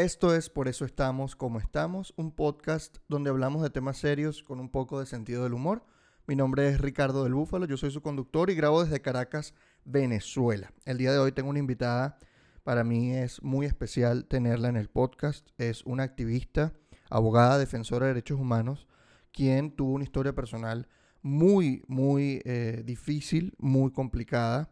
[0.00, 4.58] Esto es Por eso estamos como estamos, un podcast donde hablamos de temas serios con
[4.58, 5.84] un poco de sentido del humor.
[6.26, 9.52] Mi nombre es Ricardo del Búfalo, yo soy su conductor y grabo desde Caracas,
[9.84, 10.72] Venezuela.
[10.86, 12.18] El día de hoy tengo una invitada,
[12.64, 15.46] para mí es muy especial tenerla en el podcast.
[15.58, 16.72] Es una activista,
[17.10, 18.88] abogada, defensora de derechos humanos,
[19.32, 20.88] quien tuvo una historia personal
[21.20, 24.70] muy, muy eh, difícil, muy complicada.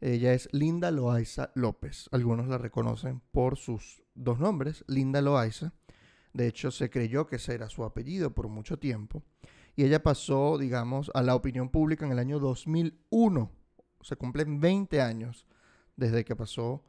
[0.00, 2.08] Ella es Linda Loaiza López.
[2.12, 5.72] Algunos la reconocen por sus dos nombres, Linda Loaiza.
[6.32, 9.22] De hecho, se creyó que ese era su apellido por mucho tiempo.
[9.76, 13.50] Y ella pasó, digamos, a la opinión pública en el año 2001.
[14.02, 15.46] Se cumplen 20 años
[15.96, 16.84] desde que pasó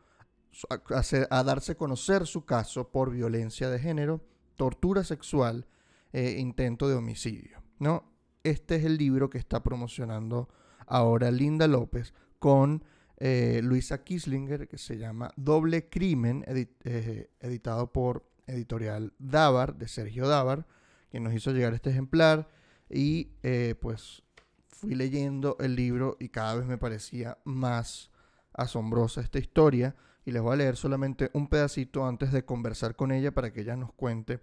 [0.69, 4.21] a, darse a conocer su caso por violencia de género,
[4.55, 5.67] tortura sexual
[6.11, 7.61] e intento de homicidio.
[7.77, 8.03] ¿no?
[8.43, 10.49] Este es el libro que está promocionando
[10.87, 12.83] ahora Linda López con
[13.19, 20.27] eh, Luisa Kislinger, que se llama Doble Crimen, eh, editado por editorial Davar, de Sergio
[20.27, 20.65] Davar,
[21.09, 22.49] quien nos hizo llegar este ejemplar.
[22.89, 24.23] Y eh, pues
[24.67, 28.09] fui leyendo el libro y cada vez me parecía más
[28.53, 29.95] asombrosa esta historia.
[30.25, 33.61] Y les voy a leer solamente un pedacito antes de conversar con ella para que
[33.61, 34.39] ella nos cuente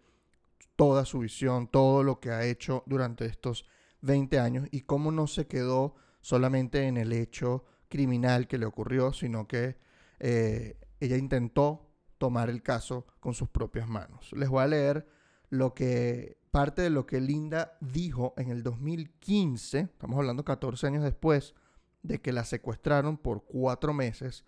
[0.76, 3.64] toda su visión, todo lo que ha hecho durante estos
[4.02, 9.12] 20 años y cómo no se quedó solamente en el hecho criminal que le ocurrió,
[9.12, 9.76] sino que
[10.18, 14.32] eh, ella intentó tomar el caso con sus propias manos.
[14.32, 15.06] Les voy a leer
[15.50, 21.04] lo que parte de lo que Linda dijo en el 2015, estamos hablando 14 años
[21.04, 21.54] después
[22.02, 24.44] de que la secuestraron por cuatro meses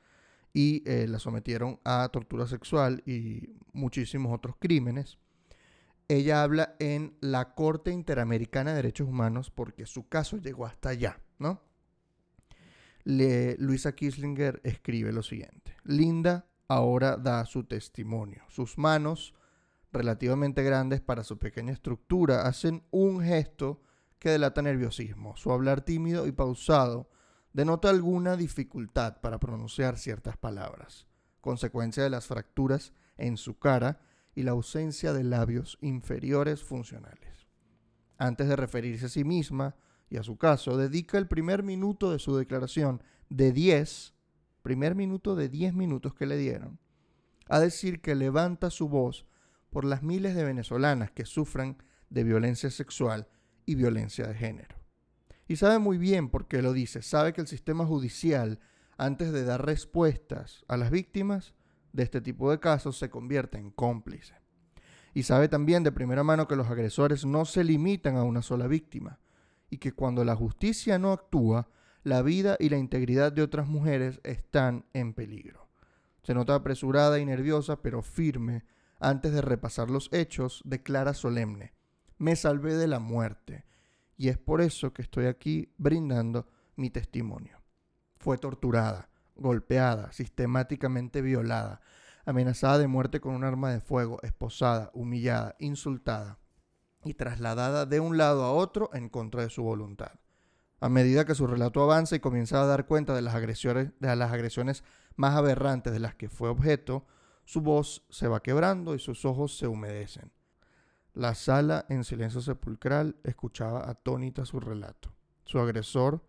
[0.55, 5.19] y eh, la sometieron a tortura sexual y muchísimos otros crímenes.
[6.09, 11.21] Ella habla en la Corte Interamericana de Derechos Humanos porque su caso llegó hasta allá,
[11.39, 11.61] ¿no?
[13.05, 15.77] Luisa Kislinger escribe lo siguiente.
[15.85, 18.43] Linda ahora da su testimonio.
[18.49, 19.35] Sus manos,
[19.93, 23.81] relativamente grandes para su pequeña estructura, hacen un gesto
[24.19, 25.37] que delata nerviosismo.
[25.37, 27.09] Su hablar tímido y pausado
[27.53, 31.07] denota alguna dificultad para pronunciar ciertas palabras,
[31.41, 34.01] consecuencia de las fracturas en su cara
[34.35, 37.49] y la ausencia de labios inferiores funcionales.
[38.19, 39.77] Antes de referirse a sí misma,
[40.11, 44.15] y a su caso, dedica el primer minuto de su declaración de 10,
[44.63, 46.79] primer minuto de 10 minutos que le dieron,
[47.49, 49.27] a decir que levanta su voz
[49.71, 53.29] por las miles de venezolanas que sufran de violencia sexual
[53.67, 54.77] y violencia de género.
[55.47, 58.61] Y sabe muy bien por qué lo dice, sabe que el sistema judicial,
[58.97, 61.55] antes de dar respuestas a las víctimas
[61.93, 64.35] de este tipo de casos, se convierte en cómplice.
[65.15, 68.67] Y sabe también de primera mano que los agresores no se limitan a una sola
[68.67, 69.19] víctima,
[69.71, 71.69] y que cuando la justicia no actúa,
[72.03, 75.69] la vida y la integridad de otras mujeres están en peligro.
[76.23, 78.65] Se nota apresurada y nerviosa, pero firme.
[79.01, 81.73] Antes de repasar los hechos, declara solemne,
[82.19, 83.65] me salvé de la muerte,
[84.17, 87.63] y es por eso que estoy aquí brindando mi testimonio.
[88.19, 91.81] Fue torturada, golpeada, sistemáticamente violada,
[92.25, 96.39] amenazada de muerte con un arma de fuego, esposada, humillada, insultada
[97.05, 100.13] y trasladada de un lado a otro en contra de su voluntad.
[100.81, 104.15] A medida que su relato avanza y comienza a dar cuenta de las agresiones, de
[104.15, 104.85] las agresiones
[105.17, 107.07] más aberrantes de las que fue objeto,
[107.45, 110.31] su voz se va quebrando y sus ojos se humedecen.
[111.15, 115.13] La sala, en silencio sepulcral, escuchaba atónita su relato.
[115.45, 116.25] Su agresor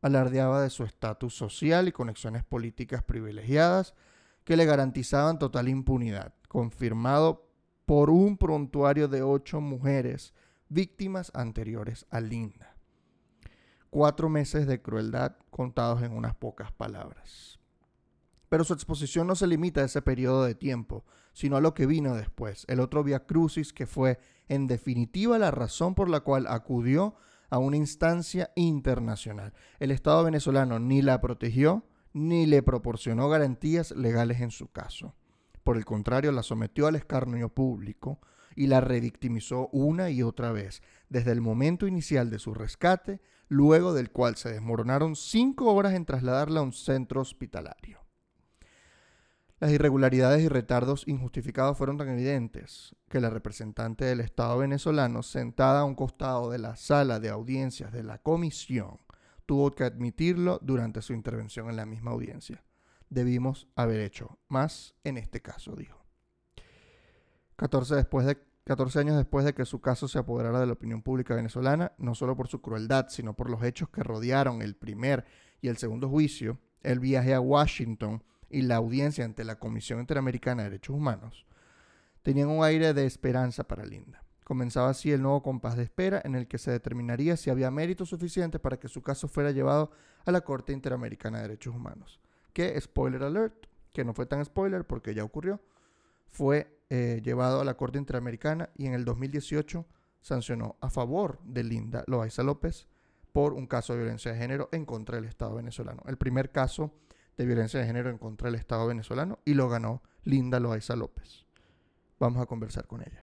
[0.00, 3.94] alardeaba de su estatus social y conexiones políticas privilegiadas
[4.44, 7.51] que le garantizaban total impunidad, confirmado
[7.86, 10.34] por un prontuario de ocho mujeres
[10.68, 12.76] víctimas anteriores a Linda.
[13.90, 17.60] Cuatro meses de crueldad contados en unas pocas palabras.
[18.48, 21.86] Pero su exposición no se limita a ese periodo de tiempo, sino a lo que
[21.86, 24.18] vino después, el otro via crucis que fue,
[24.48, 27.14] en definitiva, la razón por la cual acudió
[27.50, 29.52] a una instancia internacional.
[29.78, 31.84] El Estado venezolano ni la protegió
[32.14, 35.14] ni le proporcionó garantías legales en su caso.
[35.64, 38.20] Por el contrario, la sometió al escarnio público
[38.54, 43.94] y la revictimizó una y otra vez, desde el momento inicial de su rescate, luego
[43.94, 48.00] del cual se desmoronaron cinco horas en trasladarla a un centro hospitalario.
[49.60, 55.80] Las irregularidades y retardos injustificados fueron tan evidentes que la representante del Estado venezolano, sentada
[55.80, 58.98] a un costado de la sala de audiencias de la comisión,
[59.46, 62.64] tuvo que admitirlo durante su intervención en la misma audiencia
[63.12, 66.02] debimos haber hecho más en este caso, dijo.
[67.56, 71.02] 14, después de, 14 años después de que su caso se apoderara de la opinión
[71.02, 75.24] pública venezolana, no solo por su crueldad, sino por los hechos que rodearon el primer
[75.60, 80.62] y el segundo juicio, el viaje a Washington y la audiencia ante la Comisión Interamericana
[80.62, 81.46] de Derechos Humanos,
[82.22, 84.24] tenían un aire de esperanza para Linda.
[84.44, 88.08] Comenzaba así el nuevo compás de espera en el que se determinaría si había méritos
[88.08, 89.92] suficientes para que su caso fuera llevado
[90.24, 92.21] a la Corte Interamericana de Derechos Humanos.
[92.52, 95.60] Que, spoiler alert, que no fue tan spoiler porque ya ocurrió,
[96.30, 99.86] fue eh, llevado a la Corte Interamericana y en el 2018
[100.20, 102.88] sancionó a favor de Linda Loaiza López
[103.32, 106.02] por un caso de violencia de género en contra del Estado venezolano.
[106.06, 106.92] El primer caso
[107.36, 111.46] de violencia de género en contra del Estado venezolano y lo ganó Linda Loaiza López.
[112.18, 113.20] Vamos a conversar con ella.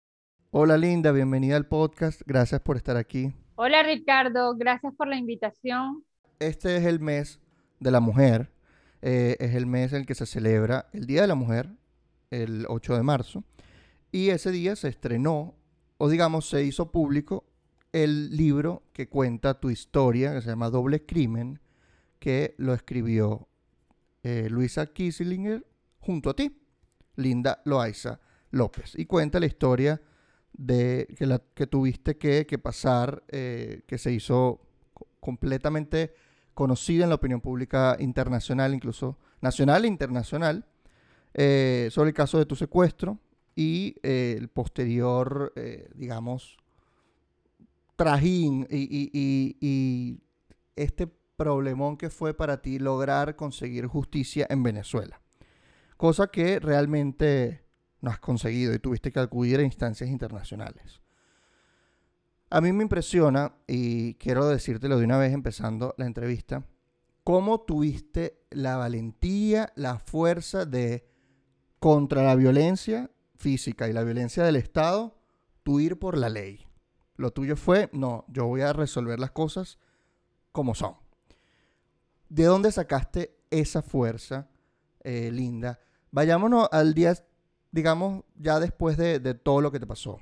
[0.51, 2.21] Hola Linda, bienvenida al podcast.
[2.25, 3.33] Gracias por estar aquí.
[3.55, 6.03] Hola Ricardo, gracias por la invitación.
[6.39, 7.39] Este es el mes
[7.79, 8.49] de la mujer.
[9.01, 11.69] Eh, es el mes en el que se celebra el Día de la Mujer,
[12.31, 13.43] el 8 de marzo.
[14.11, 15.55] Y ese día se estrenó,
[15.97, 17.45] o digamos, se hizo público
[17.91, 21.59] el libro que cuenta tu historia, que se llama Doble Crimen,
[22.19, 23.47] que lo escribió
[24.23, 25.65] eh, Luisa Kieslinger
[25.99, 26.61] junto a ti,
[27.15, 28.19] Linda Loaiza
[28.51, 28.93] López.
[28.95, 30.01] Y cuenta la historia
[30.53, 34.61] de que, la, que tuviste que, pasar, eh, que se hizo
[35.19, 36.13] completamente
[36.57, 40.65] conocida en la opinión pública internacional, incluso nacional e internacional,
[41.35, 43.19] eh, sobre el caso de tu secuestro
[43.55, 45.53] y el posterior,
[45.93, 46.57] digamos,
[47.95, 50.19] trajín y,
[50.75, 55.21] este problemón que fue para ti lograr conseguir justicia en Venezuela.
[55.95, 57.63] Cosa que realmente
[58.01, 61.01] no has conseguido y tuviste que acudir a instancias internacionales.
[62.49, 66.65] A mí me impresiona, y quiero decírtelo de una vez empezando la entrevista,
[67.23, 71.09] cómo tuviste la valentía, la fuerza de,
[71.79, 75.17] contra la violencia física y la violencia del Estado,
[75.63, 76.65] tú ir por la ley.
[77.17, 79.79] Lo tuyo fue, no, yo voy a resolver las cosas
[80.51, 80.95] como son.
[82.29, 84.49] ¿De dónde sacaste esa fuerza,
[85.03, 85.79] eh, Linda?
[86.11, 87.13] Vayámonos al día,
[87.71, 90.19] digamos, ya después de, todo lo que te pasó.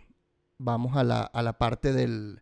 [0.57, 2.41] Vamos a la, a la parte del,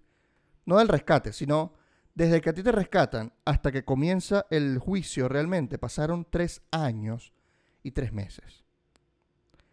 [0.65, 1.73] no del rescate, sino
[2.15, 7.33] desde que a ti te rescatan hasta que comienza el juicio realmente, pasaron tres años
[7.81, 8.63] y tres meses.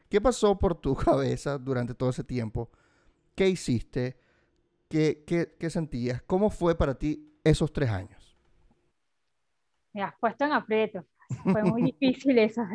[0.08, 2.70] ¿Qué pasó por tu cabeza durante todo ese tiempo?
[3.34, 4.18] ¿Qué hiciste?
[4.88, 5.24] ¿Qué,
[5.58, 6.20] qué, sentías?
[6.22, 8.36] ¿Cómo fue para ti esos tres años?
[9.92, 11.06] Me has puesto en aprieto.
[11.44, 12.66] Fue muy difícil esos,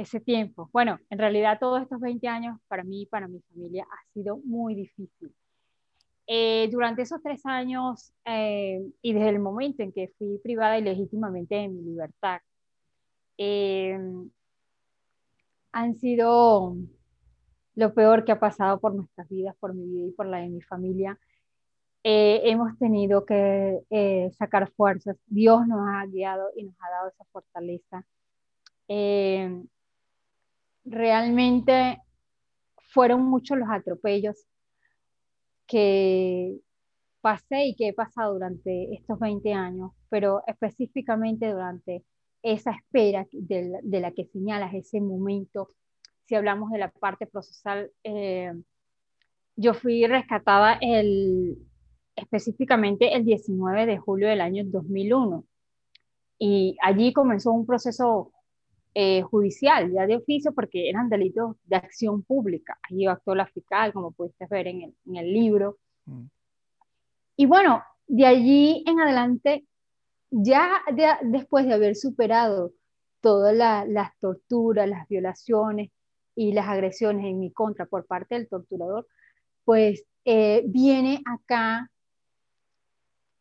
[0.00, 0.70] ese tiempo.
[0.72, 4.38] Bueno, en realidad todos estos 20 años para mí y para mi familia ha sido
[4.44, 5.32] muy difícil.
[6.26, 11.56] Eh, durante esos tres años eh, y desde el momento en que fui privada ilegítimamente
[11.56, 12.40] de mi libertad,
[13.38, 13.98] eh,
[15.72, 16.76] han sido
[17.74, 20.48] lo peor que ha pasado por nuestras vidas, por mi vida y por la de
[20.48, 21.18] mi familia.
[22.02, 25.16] Eh, hemos tenido que eh, sacar fuerzas.
[25.26, 28.04] Dios nos ha guiado y nos ha dado esa fortaleza.
[28.88, 29.62] Eh,
[30.84, 31.98] realmente
[32.92, 34.46] fueron muchos los atropellos
[35.66, 36.58] que
[37.20, 42.04] pasé y que he pasado durante estos 20 años, pero específicamente durante
[42.42, 45.68] esa espera de la que señalas, ese momento.
[46.26, 48.52] Si hablamos de la parte procesal, eh,
[49.56, 51.58] yo fui rescatada el,
[52.16, 55.44] específicamente el 19 de julio del año 2001
[56.38, 58.32] y allí comenzó un proceso
[58.94, 62.78] eh, judicial, ya de oficio, porque eran delitos de acción pública.
[62.88, 65.78] Allí actuó la fiscal, como pudiste ver en el, en el libro.
[66.06, 66.24] Mm.
[67.36, 69.64] Y bueno, de allí en adelante,
[70.30, 70.82] ya
[71.22, 72.72] después de haber superado
[73.20, 75.90] todas las torturas, las violaciones,
[76.40, 79.06] y las agresiones en mi contra por parte del torturador,
[79.64, 81.90] pues eh, viene acá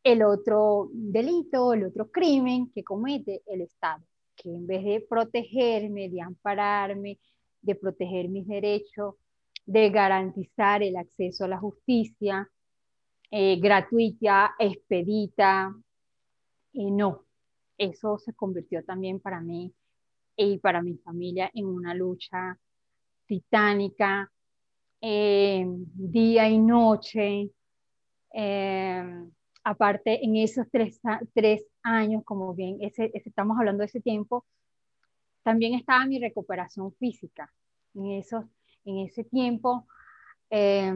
[0.03, 4.03] el otro delito, el otro crimen que comete el Estado,
[4.41, 7.19] que en vez de protegerme, de ampararme,
[7.61, 9.15] de proteger mis derechos,
[9.65, 12.49] de garantizar el acceso a la justicia
[13.31, 15.75] eh, gratuita, expedita,
[16.73, 17.25] eh, no,
[17.77, 19.71] eso se convirtió también para mí
[20.35, 22.57] y para mi familia en una lucha
[23.27, 24.31] titánica,
[25.01, 27.51] eh, día y noche.
[29.63, 30.99] Aparte, en esos tres,
[31.33, 34.45] tres, años, como bien ese, estamos hablando de ese tiempo,
[35.43, 37.51] también estaba mi recuperación física.
[37.95, 38.45] En, esos,
[38.85, 39.87] en ese tiempo
[40.49, 40.93] eh,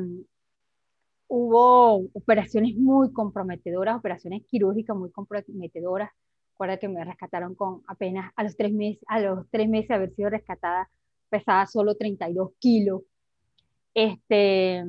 [1.28, 6.12] hubo operaciones muy comprometedoras, operaciones quirúrgicas muy comprometedoras.
[6.52, 9.96] Recuerda que me rescataron con apenas a los tres meses, a los tres meses de
[9.96, 10.90] haber sido rescatada
[11.34, 13.02] pesaba solo 32 kilos.
[13.96, 14.86] Este,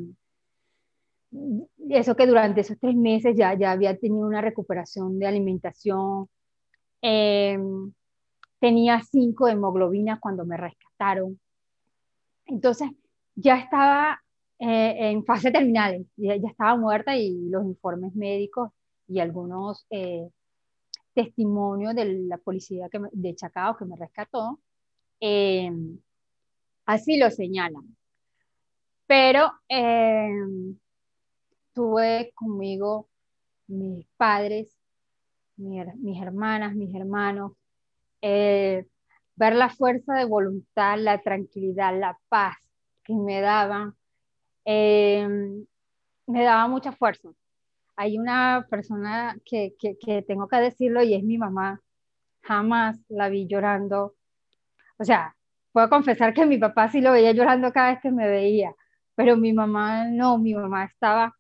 [1.90, 6.28] eso que durante esos tres meses ya, ya había tenido una recuperación de alimentación.
[7.02, 7.92] Em,
[8.60, 11.38] tenía 5 de hemoglobina cuando me rescataron.
[12.46, 12.88] Entonces,
[13.34, 14.22] ya estaba
[14.58, 18.70] eh, en fase terminal, ya, ya, estaba muerta y los informes médicos
[19.08, 20.28] y algunos eh,
[21.14, 24.60] testimonios de la policía que de Chacao que me rescató,
[25.20, 25.70] eh,
[26.86, 27.96] así lo señalan.
[29.06, 29.52] Pero
[31.75, 33.09] tuve conmigo
[33.66, 34.69] mis padres,
[35.57, 37.52] mis hermanas, mis hermanos,
[38.21, 38.87] ver
[39.37, 42.57] la fuerza de voluntad, la tranquilidad, la paz
[43.02, 43.95] que me daban,
[44.64, 45.66] me
[46.26, 47.31] daba mucha fuerza
[47.97, 51.81] hay una persona que, que, tengo que decirlo y es mi mamá.
[52.43, 54.14] Jamás la vi llorando.
[54.99, 55.37] O sea,
[55.73, 58.75] puedo confesar que mi papá sí lo veía llorando cada vez que me veía,
[59.14, 61.37] pero mi mamá no, mi mamá estaba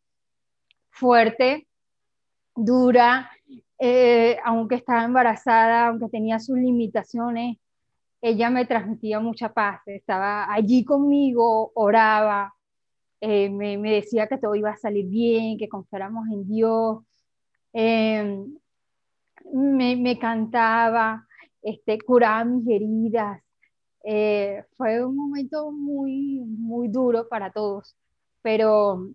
[0.94, 1.66] fuerte,
[2.56, 3.30] dura,
[3.78, 7.58] eh, aunque estaba embarazada, aunque tenía sus limitaciones,
[8.22, 12.54] ella me transmitía mucha paz, estaba allí conmigo, oraba,
[13.20, 17.04] eh, me, decía que todo iba a salir bien, que confiáramos en Dios,
[17.72, 18.58] em,
[19.52, 21.26] me, cantaba,
[21.62, 23.42] este, curaba mis heridas.
[24.04, 27.96] Eh, fue un momento muy, muy duro para todos,
[28.42, 29.14] pero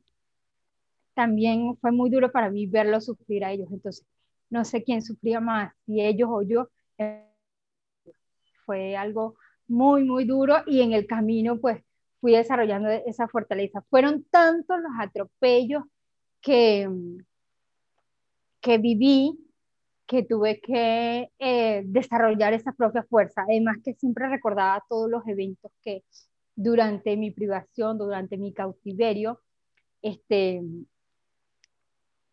[1.20, 3.68] también fue muy duro para mí verlos sufrir a ellos.
[3.74, 4.06] Entonces,
[4.50, 6.70] no sé quién sufría más, si ellos o yo.
[8.66, 9.36] fue algo
[9.68, 11.84] muy, muy duro y en el camino, pues,
[12.22, 13.84] fui desarrollando esa fortaleza.
[13.90, 15.84] Fueron tantos los atropellos
[16.42, 16.90] que,
[18.62, 19.38] que viví
[20.08, 23.44] que tuve que eh, desarrollar esa propia fuerza.
[23.44, 26.04] Además que siempre recordaba todos los eventos que
[26.56, 29.42] durante mi privación, durante mi cautiverio,
[30.02, 30.62] este,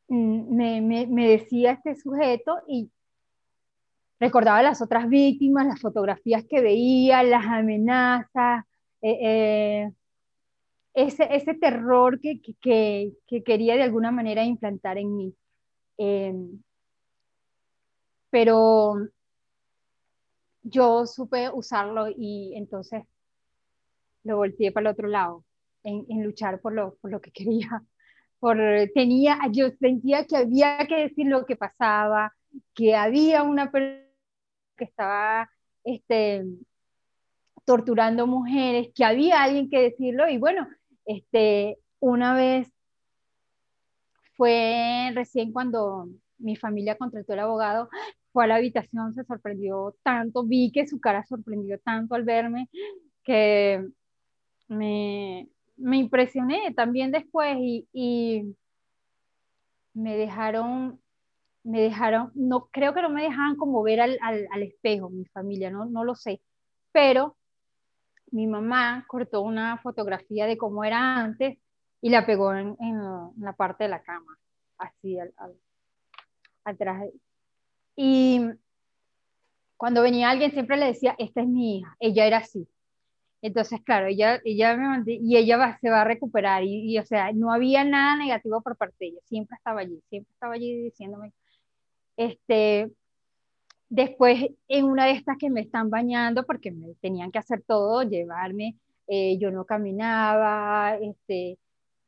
[0.09, 2.91] me, me, me decía este sujeto y
[4.19, 8.65] recordaba las otras víctimas, las fotografías que veía, las amenazas,
[9.03, 9.93] eh, eh,
[10.95, 15.35] ese, ese, terror que, que, que, quería de alguna manera implantar en mí.
[15.99, 16.63] Em,
[18.31, 18.95] pero
[20.63, 23.05] yo supe usarlo y entonces
[24.25, 25.45] lo volteé para el otro lado,
[25.85, 27.83] en, en luchar por lo, por lo que quería.
[28.47, 28.59] Por,
[28.95, 32.33] tenía, yo sentía que había que decir lo que pasaba,
[32.77, 34.07] que había una persona
[34.77, 35.51] que estaba
[35.83, 36.45] este,
[37.65, 40.69] torturando mujeres, que había alguien que decirlo y bueno,
[41.07, 42.73] este, una vez
[44.37, 46.07] fue recién cuando
[46.39, 47.89] mi familia contrató al abogado,
[48.33, 52.71] fue a la habitación, se sorprendió tanto, vi que su cara sorprendió tanto al verme
[53.25, 53.85] que
[54.69, 58.55] me, me impresioné también después y,
[59.95, 61.01] me dejaron,
[61.65, 65.25] me dejaron, no creo que no me dejaban como ver al, al, al espejo mi
[65.27, 66.43] familia, no, no lo sé,
[66.93, 67.35] pero
[68.31, 71.59] mi mamá cortó una fotografía de cómo era antes
[72.01, 72.77] y la pegó en,
[73.39, 74.37] la parte de la cama,
[74.79, 75.33] así al,
[76.65, 77.05] atrás.
[77.97, 78.43] Y
[79.77, 82.69] cuando venía alguien siempre le decía, esta es mi hija, ella era así.
[83.47, 87.33] Entonces, claro, ella, ella me y ella va, se va a recuperar y, o sea,
[87.33, 91.33] no había nada negativo por parte de ella, siempre estaba allí, siempre estaba allí diciéndome,
[92.17, 92.91] este,
[93.89, 98.03] Después, en una de estas que me están bañando, porque me tenían que hacer todo,
[98.03, 98.77] llevarme,
[99.07, 101.59] eh, yo no caminaba, este,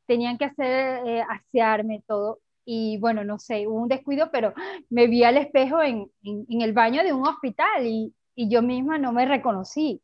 [0.05, 2.39] tenían que hacer, eh, asearme todo.
[2.65, 4.53] Y bueno, no sé, hubo un descuido, pero
[4.89, 8.97] me vi al espejo en, en, el baño de un hospital y, y, yo misma
[8.97, 10.01] no me reconocí.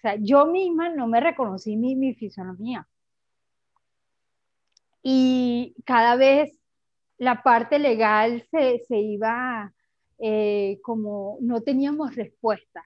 [0.00, 2.88] O sea, yo misma no me reconocí mi, mi fisonomía.
[5.02, 6.58] Y cada vez
[7.18, 9.74] la parte legal se, se iba
[10.18, 12.82] eh, como no teníamos respuesta.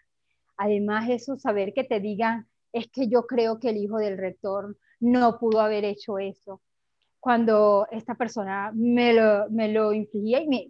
[0.57, 4.77] Además, eso, saber que te digan, es que yo creo que el hijo del rector
[4.99, 6.63] no pudo haber hecho eso.
[7.21, 10.69] Cuando esta persona me lo, me lo infligía y me,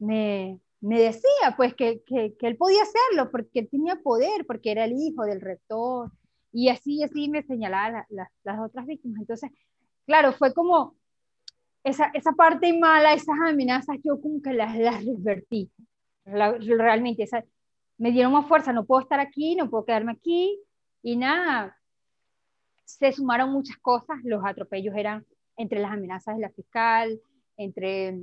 [0.00, 4.72] me, me decía pues que, que, que, él podía hacerlo porque él tenía poder, porque
[4.72, 6.10] era el hijo del rector.
[6.52, 9.20] Y así, así me señalaba las otras víctimas.
[9.20, 9.50] Entonces,
[10.06, 10.96] claro, fue como
[11.84, 15.70] esa, esa parte mala, esas amenazas, yo como que las, las revertí.
[16.24, 17.44] realmente, esa,
[17.98, 20.58] me dieron más fuerza, no puedo estar aquí, no puedo quedarme aquí,
[21.02, 21.76] y nada,
[22.84, 25.24] se sumaron muchas cosas, los atropellos eran
[25.56, 27.20] entre las amenazas de la fiscal,
[27.56, 28.18] entre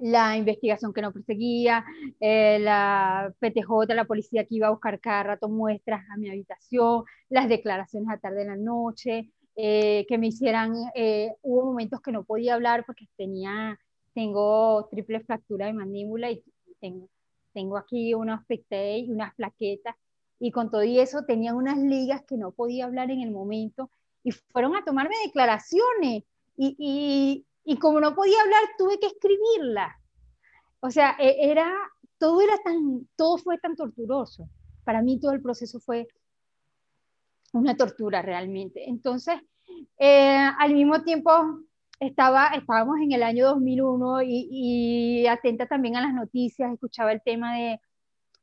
[0.00, 1.84] la investigación que no perseguía,
[2.20, 7.04] eh, la PTJ, la policía que iba a buscar cada rato muestras a mi habitación,
[7.28, 12.12] las declaraciones a tarde de la noche, eh, que me hicieran, eh, hubo momentos que
[12.12, 13.78] no podía hablar porque tenía,
[14.14, 16.44] tengo triple fractura de mandíbula y
[16.80, 17.08] tengo,
[17.52, 19.96] tengo aquí unos pectei y unas plaquetas.
[20.40, 23.90] Y con todo y eso tenían unas ligas que no podía hablar en el momento
[24.22, 26.22] y fueron a tomarme declaraciones.
[26.56, 30.00] Y, y como no podía hablar tuve que escribirla.
[30.80, 31.70] O sea, e, era,
[32.16, 34.48] todo era tan, todo fue tan torturoso.
[34.84, 36.08] Para mí todo el proceso fue
[37.52, 38.88] una tortura realmente.
[38.88, 39.34] Entonces,
[39.98, 41.30] eh, al mismo tiempo
[42.00, 47.20] estaba, estábamos en el año 2001 y, y, atenta también a las noticias, escuchaba el
[47.20, 47.80] tema de,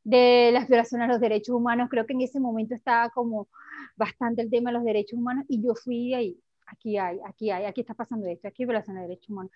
[0.03, 3.47] de las violaciones a los derechos humanos, creo que en ese momento estaba como
[3.95, 7.65] bastante el tema de los derechos humanos y yo fui ahí, aquí hay, aquí hay,
[7.65, 9.51] aquí está pasando esto, aquí hay violación de derechos humanos.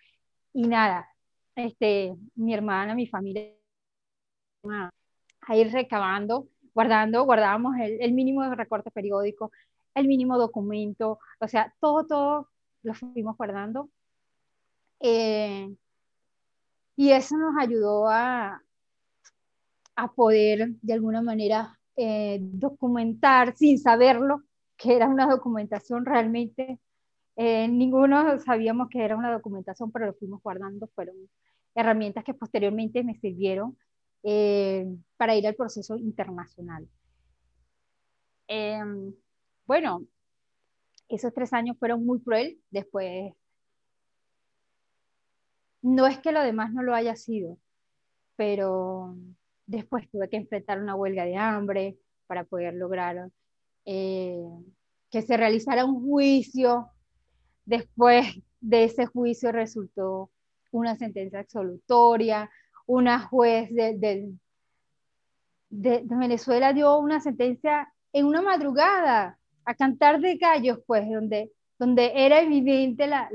[0.53, 1.07] Y nada,
[1.55, 3.53] este, mi hermana, mi familia,
[5.41, 9.51] a ir recabando, guardando, guardábamos el, el mínimo de recorte periódico,
[9.95, 12.49] el mínimo documento, o sea, todo, todo
[12.83, 13.89] lo fuimos guardando.
[14.99, 15.73] Eh,
[16.95, 18.61] y eso nos ayudó a,
[19.95, 24.43] a poder de alguna manera eh, documentar sin saberlo,
[24.77, 26.79] que era una documentación realmente.
[27.41, 30.87] Eh, ninguno sabíamos que era una documentación, pero lo fuimos guardando.
[30.93, 31.15] Fueron
[31.73, 33.77] herramientas que posteriormente me sirvieron
[35.17, 36.85] para ir al proceso internacional.
[38.47, 39.13] Em,
[39.65, 40.05] bueno,
[41.07, 42.59] esos tres años fueron muy cruel.
[42.71, 43.33] Después,
[45.81, 47.57] no es que lo demás no lo haya sido,
[48.35, 49.15] pero
[49.65, 53.29] después tuve que enfrentar una huelga de hambre para poder lograr
[53.85, 54.43] eh,
[55.09, 56.89] que se realizara un juicio.
[57.69, 58.25] Después
[58.59, 60.31] de ese juicio resultó
[60.71, 62.49] una sentencia absolutoria.
[62.87, 64.33] Una juez de, de,
[65.69, 72.11] de Venezuela dio una sentencia en una madrugada a cantar de gallos, pues, donde, donde
[72.15, 73.29] era evidente la,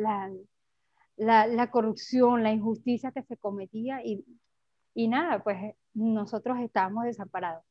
[1.16, 4.24] la, la, corrupción, la injusticia que se cometía y,
[4.96, 7.62] y nada, pues nosotros estábamos desamparados.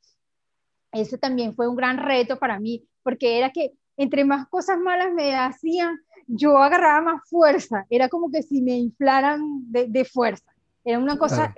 [0.94, 5.14] Eso también fue un gran reto para mí, porque era que entre más cosas malas
[5.14, 10.54] me hacían, yo agarraba más fuerza, era como que si me inflaran de, de fuerza,
[10.84, 11.54] era una cosa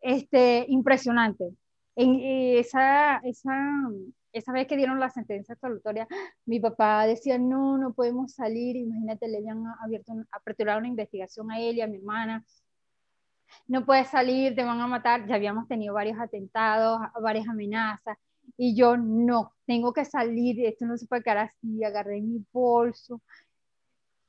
[0.00, 1.52] este, impresionante.
[1.98, 2.20] En
[2.58, 3.54] esa, esa,
[4.32, 6.06] esa vez que dieron la sentencia absolutoria,
[6.44, 11.58] mi papá decía, no, no podemos salir, imagínate, le habían abierto, aperturado una investigación a
[11.58, 12.44] él y a mi hermana,
[13.66, 18.16] no puedes salir, te van a matar, ya habíamos tenido varios atentados, varias amenazas,
[18.56, 23.20] y yo no, tengo que salir, esto no se puede quedar así, agarré mi bolso,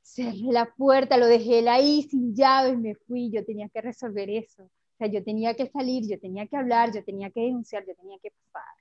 [0.02, 4.64] cerré la puerta, lo dejé ahí sin llave, me fui, yo tenía que resolver eso,
[4.64, 7.96] o sea, yo tenía que salir, yo tenía que hablar, yo tenía que denunciar, yo
[7.96, 8.74] tenía que pasar.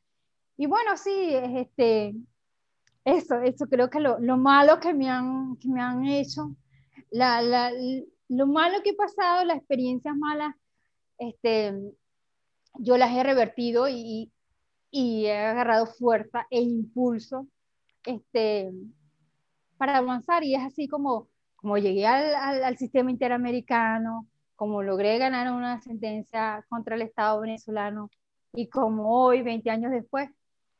[0.57, 2.15] Y bueno, sí, este,
[3.05, 6.57] eso, eso creo que lo, lo malo que me han, que me han hecho,
[7.11, 7.71] la, la,
[8.29, 10.55] lo malo que he pasado, las experiencias malas,
[11.19, 11.75] este,
[12.75, 14.33] yo las he revertido y,
[14.97, 17.47] y he agarrado fuerza e impulso
[18.07, 18.73] este,
[19.77, 20.43] para avanzar.
[20.43, 25.83] Y es así como, como llegué al, al, al sistema interamericano, como logré ganar una
[25.83, 28.11] sentencia contra el Estado venezolano
[28.55, 30.31] y como hoy, 20 años después,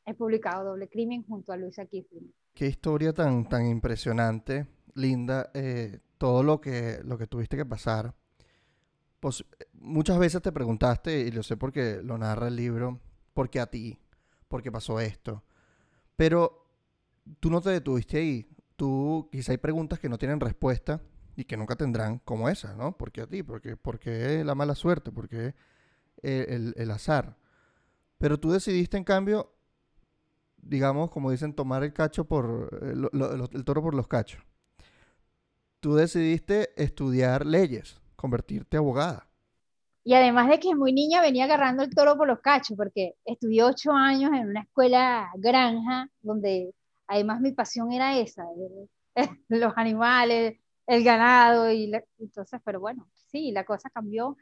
[0.03, 2.33] he publicado Doble Crimen junto a Luisa Kiflin.
[2.55, 5.51] Qué historia tan, tan impresionante, Linda.
[5.53, 8.15] Eh, todo lo que, lo que tuviste que pasar.
[9.19, 12.99] Pues, muchas veces te preguntaste, y lo sé porque lo narra el libro,
[13.35, 13.99] ¿por qué a ti?
[14.47, 15.43] ¿Por qué pasó esto?
[16.15, 16.65] Pero
[17.39, 18.49] tú no te detuviste ahí.
[18.75, 21.01] Tú quizá hay preguntas que no tienen respuesta
[21.35, 22.97] y que nunca tendrán como esa, ¿no?
[22.97, 23.43] ¿Por qué a ti?
[23.43, 25.11] ¿Por qué, por la mala suerte?
[25.11, 25.55] ¿Por qué
[26.21, 27.37] el, el, el azar?
[28.17, 29.53] Pero tú decidiste, en cambio,
[30.57, 32.93] digamos, como dicen, tomar el cacho por eh,
[33.53, 34.43] el toro por los cachos.
[35.79, 39.26] Tú decidiste estudiar leyes, convertirte abogada.
[40.07, 43.63] Y además de que muy niña venía agarrando el toro por los cachos, porque estudié
[43.63, 46.73] ocho años en una escuela granja, donde
[47.07, 48.45] además mi pasión era esa,
[49.49, 54.37] los animales, el ganado, y entonces, pero bueno, sí, la cosa cambió.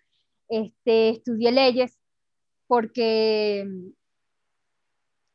[0.49, 1.97] Este, estudié leyes
[2.67, 3.67] porque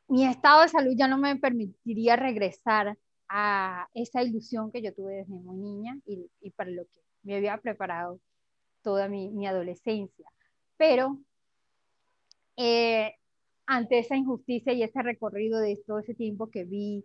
[0.07, 2.97] mi estado de salud ya no me permitiría regresar
[3.29, 7.35] a esa ilusión que yo tuve desde muy niña y, y para lo que me
[7.35, 8.21] había preparado
[8.83, 10.27] toda mi, mi adolescencia.
[10.77, 11.19] Pero
[12.57, 13.14] eh,
[13.66, 17.05] ante esa injusticia y ese recorrido de todo ese tiempo que vi,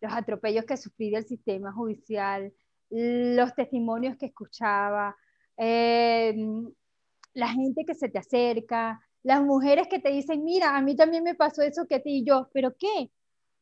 [0.00, 2.52] los atropellos que sufrí del sistema judicial,
[2.88, 5.16] los testimonios que escuchaba,
[5.56, 6.34] eh,
[7.34, 11.22] la gente que se te acerca, las mujeres que te dicen, mira, a mí también
[11.22, 13.10] me pasó eso que a ti y yo, pero ¿qué?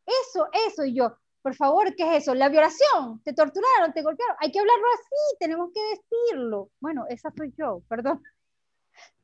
[0.06, 2.34] Eso, eso y yo, por favor, ¿qué es eso?
[2.34, 6.70] La violación, te torturaron, te golpearon, hay que hablarlo así, tenemos que decirlo.
[6.80, 8.22] Bueno, esa soy yo, perdón.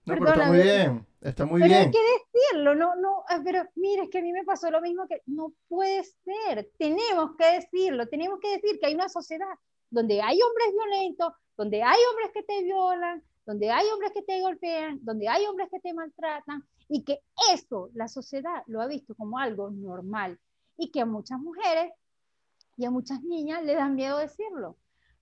[0.07, 1.87] No, pero está muy bien, está muy pero bien.
[1.87, 4.83] hay que decirlo, no, no, ah, pero mira, es que a mí me pasó lo
[4.83, 9.49] mismo que no puede ser, tenemos que decirlo, tenemos que decir que hay una sociedad
[9.89, 14.41] donde hay hombres violentos, donde hay hombres que te violan, donde hay hombres que te
[14.43, 17.21] golpean, donde hay hombres que te maltratan, y que
[17.53, 20.39] eso la sociedad lo ha visto como algo normal,
[20.77, 21.93] y que a muchas mujeres
[22.77, 24.77] y a muchas niñas le dan miedo decirlo.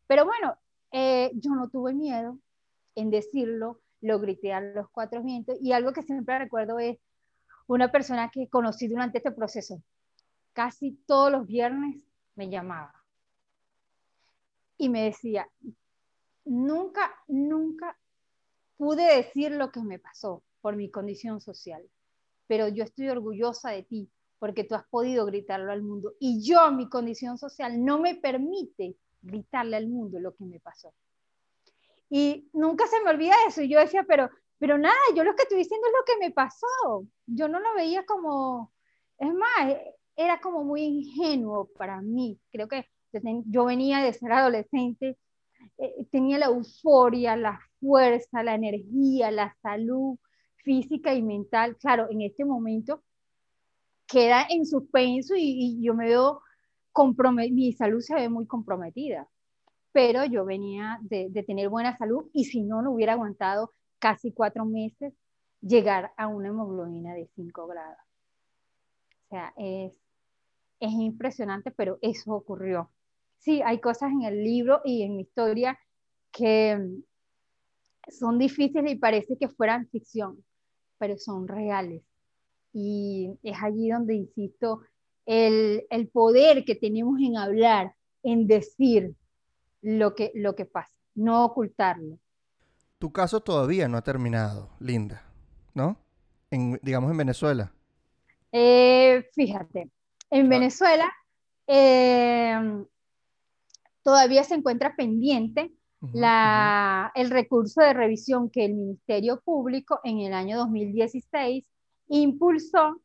[0.07, 0.57] Pero bueno,
[0.91, 2.38] eh, yo no tuve miedo
[2.95, 6.99] en decirlo, lo grité a los cuatro vientos, y algo que siempre recuerdo es
[7.67, 9.83] una persona que conocí durante este proceso.
[10.53, 12.93] Casi todos los viernes me llamaba
[14.77, 15.49] y me decía,
[16.45, 17.97] nunca, nunca
[18.77, 21.88] pude decir lo que me pasó por mi condición social,
[22.47, 24.11] pero yo estoy orgullosa de ti
[24.42, 28.96] porque tú has podido gritarlo al mundo y yo, mi condición social, no me permite
[29.20, 30.92] gritarle al mundo lo que me pasó.
[32.11, 33.62] Y nunca se me olvida eso.
[33.62, 34.28] Y yo decía, pero,
[34.59, 37.07] pero nada, yo lo que estoy diciendo es lo que me pasó.
[37.24, 38.72] Yo no lo veía como,
[39.16, 39.76] es más,
[40.16, 42.37] era como muy ingenuo para mí.
[42.50, 42.88] Creo que
[43.46, 45.18] yo venía de ser adolescente,
[45.78, 50.18] eh, tenía la euforia, la fuerza, la energía, la salud
[50.64, 51.76] física y mental.
[51.76, 53.05] Claro, en este momento
[54.12, 56.42] queda en suspenso y, y yo me veo
[56.92, 59.29] comprometida, mi salud se ve muy comprometida,
[59.92, 64.33] pero yo venía de, de, tener buena salud y si no, no hubiera aguantado casi
[64.33, 65.14] cuatro meses
[65.62, 67.98] llegar a una hemoglobina de 5 grados.
[69.25, 69.92] O sea, es,
[70.81, 72.90] es impresionante, pero eso ocurrió
[73.42, 75.79] sí, hay cosas en el libro y en mi historia
[76.31, 76.79] que
[78.09, 80.44] son difíciles y parece que fueran ficción,
[80.98, 82.03] pero son reales.
[82.72, 84.80] Y es allí donde insisto,
[85.26, 89.14] el, el poder que tenemos en hablar, en decir
[89.82, 92.18] lo que, lo que pasa, no ocultarlo.
[92.98, 95.24] Tu caso todavía no ha terminado, Linda,
[95.74, 95.98] ¿no?
[96.50, 97.72] En, digamos en Venezuela.
[98.52, 99.90] Eh, fíjate,
[100.30, 101.11] en Venezuela
[101.66, 102.85] eh,
[104.02, 105.72] todavía se encuentra pendiente
[106.12, 111.71] la, el recurso de revisión que el Ministerio Público en el año 2016
[112.20, 113.01] impulsó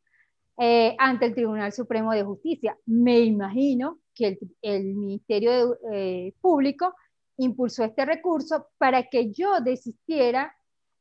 [0.58, 2.76] eh, ante el Tribunal Supremo de Justicia.
[2.86, 6.94] Me imagino que el, Ministerio eh, Público
[7.38, 10.54] impulsó este recurso para que yo desistiera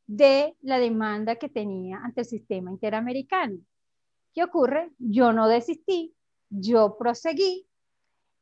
[0.06, 3.60] de la demanda que tenía ante el sistema interamericano.
[4.34, 4.91] ¿Qué ocurre?
[5.00, 6.13] Yo no desistí,
[6.50, 7.67] yo proseguí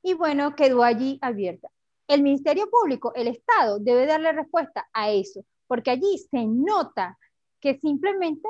[0.03, 1.71] y bueno, quedó allí abierta.
[2.07, 7.17] El Ministerio Público, el Estado, debe darle respuesta a eso, porque allí se nota
[7.59, 8.47] que simplemente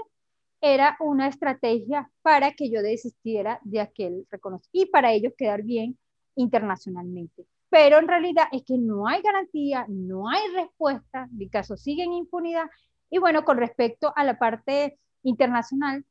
[0.65, 5.95] era una estrategia para que yo desistiera de aquel reconocimiento y para ellos quedar bien
[6.35, 7.45] internacionalmente.
[7.69, 12.13] Pero en realidad es que no hay garantía, no hay respuesta, mi caso sigue en
[12.13, 12.65] impunidad.
[13.11, 16.03] Y bueno, con respecto a la parte internacional,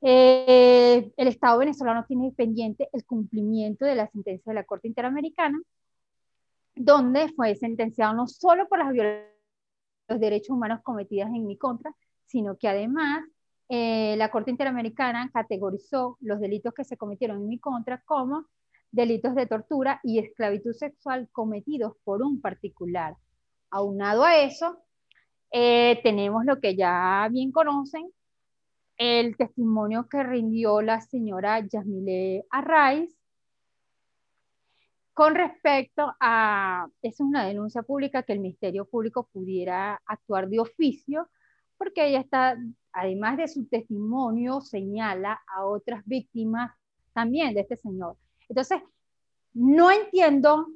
[0.00, 5.62] eh, el Estado venezolano tiene pendiente el cumplimiento de la sentencia de la Corte Interamericana,
[6.74, 9.30] donde fue sentenciado no solo por las violaciones
[10.08, 11.94] de los derechos humanos cometidas en mi contra,
[12.26, 13.22] sino que además
[13.68, 18.46] eh, la Corte Interamericana categorizó los delitos que se cometieron en mi contra como
[18.90, 23.16] delitos de tortura y esclavitud sexual cometidos por un particular.
[23.70, 24.82] Aunado a eso,
[25.50, 28.10] eh, tenemos lo que ya bien conocen,
[28.96, 33.18] el testimonio que rindió la señora Yasmile Arraiz
[35.18, 41.28] con respecto a, es una denuncia pública que el Ministerio Público pudiera actuar de oficio,
[41.76, 42.56] porque ella está,
[42.98, 46.72] además de su testimonio, señala a otras víctimas
[47.12, 48.16] también de este señor.
[48.48, 48.80] Entonces,
[49.52, 50.66] no entiendo,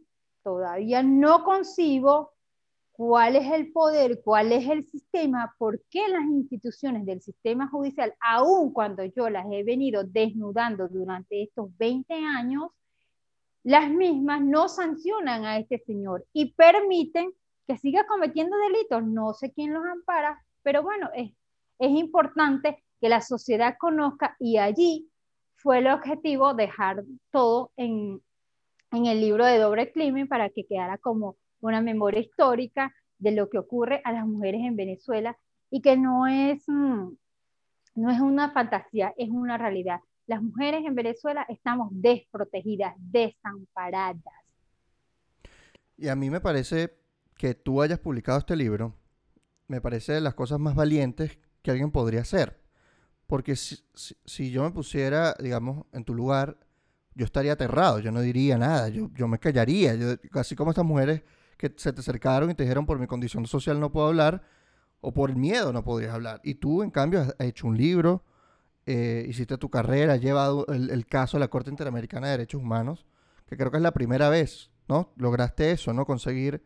[0.43, 2.33] todavía no concibo
[2.93, 8.15] cuál es el poder, cuál es el sistema, por qué las instituciones del sistema judicial,
[8.21, 12.71] aun cuando yo las he venido desnudando durante estos 20 años,
[13.65, 17.33] las mismas no sancionan a este señor y permiten
[17.67, 19.05] que siga cometiendo delitos.
[19.05, 21.33] No sé quién los ampara, pero bueno, es,
[21.83, 25.11] es importante que la sociedad conozca y allí
[25.57, 28.23] fue el objetivo dejar todo en,
[28.93, 33.51] en el libro de Doble Climen para que quedara como una memoria histórica de lo
[33.51, 35.37] que ocurre a las mujeres en Venezuela
[35.71, 37.09] y que no es, mm,
[37.97, 39.99] no es una fantasía, es una realidad.
[40.29, 44.23] Las mujeres en Venezuela estamos desprotegidas, desamparadas.
[45.97, 46.97] Y a mí me parece
[47.37, 48.95] que tú hayas publicado este libro,
[49.67, 52.61] me parece de las cosas más valientes que alguien podría hacer.
[53.27, 56.59] Porque si, yo me pusiera, digamos, en tu lugar,
[57.15, 60.85] yo estaría aterrado, yo no diría nada, yo, yo me callaría, yo, así como estas
[60.85, 61.23] mujeres
[61.57, 64.43] que se te acercaron y te dijeron por mi condición social no puedo hablar,
[65.01, 66.41] o por el miedo no podrías hablar.
[66.45, 68.25] Y tú, en cambio, has hecho un libro,
[68.87, 73.07] eh, hiciste tu carrera, has llevado el, caso a la Corte Interamericana de Derechos Humanos,
[73.47, 75.13] que creo que es la primera vez, ¿no?
[75.17, 76.05] Lograste eso, ¿no?
[76.05, 76.63] Conseguir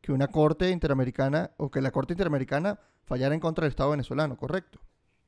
[0.00, 4.36] que una Corte Interamericana o que la Corte Interamericana fallara en contra del Estado venezolano,
[4.36, 4.80] ¿correcto?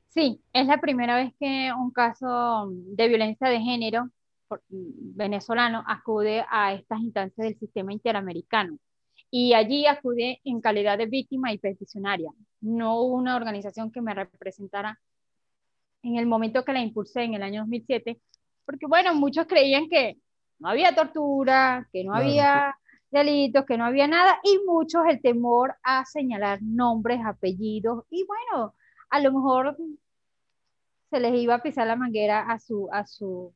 [0.08, 4.10] Sí, es la primera vez que un caso de violencia de género
[4.68, 8.78] venezolano acude a estas instancias del sistema interamericano.
[9.30, 12.30] Y allí acude en calidad de víctima y peticionaria,
[12.60, 15.00] no una organización que me representara
[16.02, 18.20] en el momento que la impulsé en el año 2007,
[18.66, 20.18] porque bueno, muchos creían que
[20.58, 22.76] no había tortura, que no había
[23.12, 28.74] delitos, que no había nada, y muchos el temor a señalar nombres, apellidos, y bueno,
[29.10, 29.76] a lo mejor
[31.10, 33.54] se les iba a pisar la manguera a su, a su,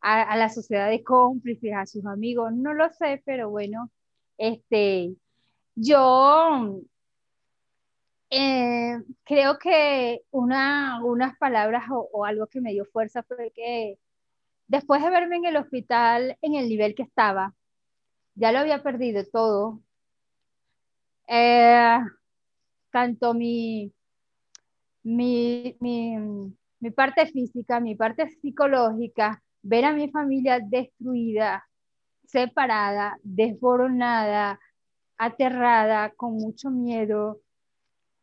[0.00, 3.90] a, la sociedad de cómplices, a sus amigos, no lo sé, pero bueno,
[4.38, 5.14] este,
[5.74, 6.80] yo
[8.30, 13.98] eh, creo que una, unas palabras o, algo que me dio fuerza fue que
[14.68, 17.54] después de verme en el hospital en el nivel que estaba,
[18.40, 19.82] ya lo había perdido todo.
[21.28, 21.98] Eh,
[22.90, 23.92] tanto mi,
[25.02, 26.16] mi, mi,
[26.80, 31.68] mi parte física, mi parte psicológica, ver a mi familia destruida,
[32.24, 34.58] separada, desboronada,
[35.18, 37.42] aterrada, con mucho miedo,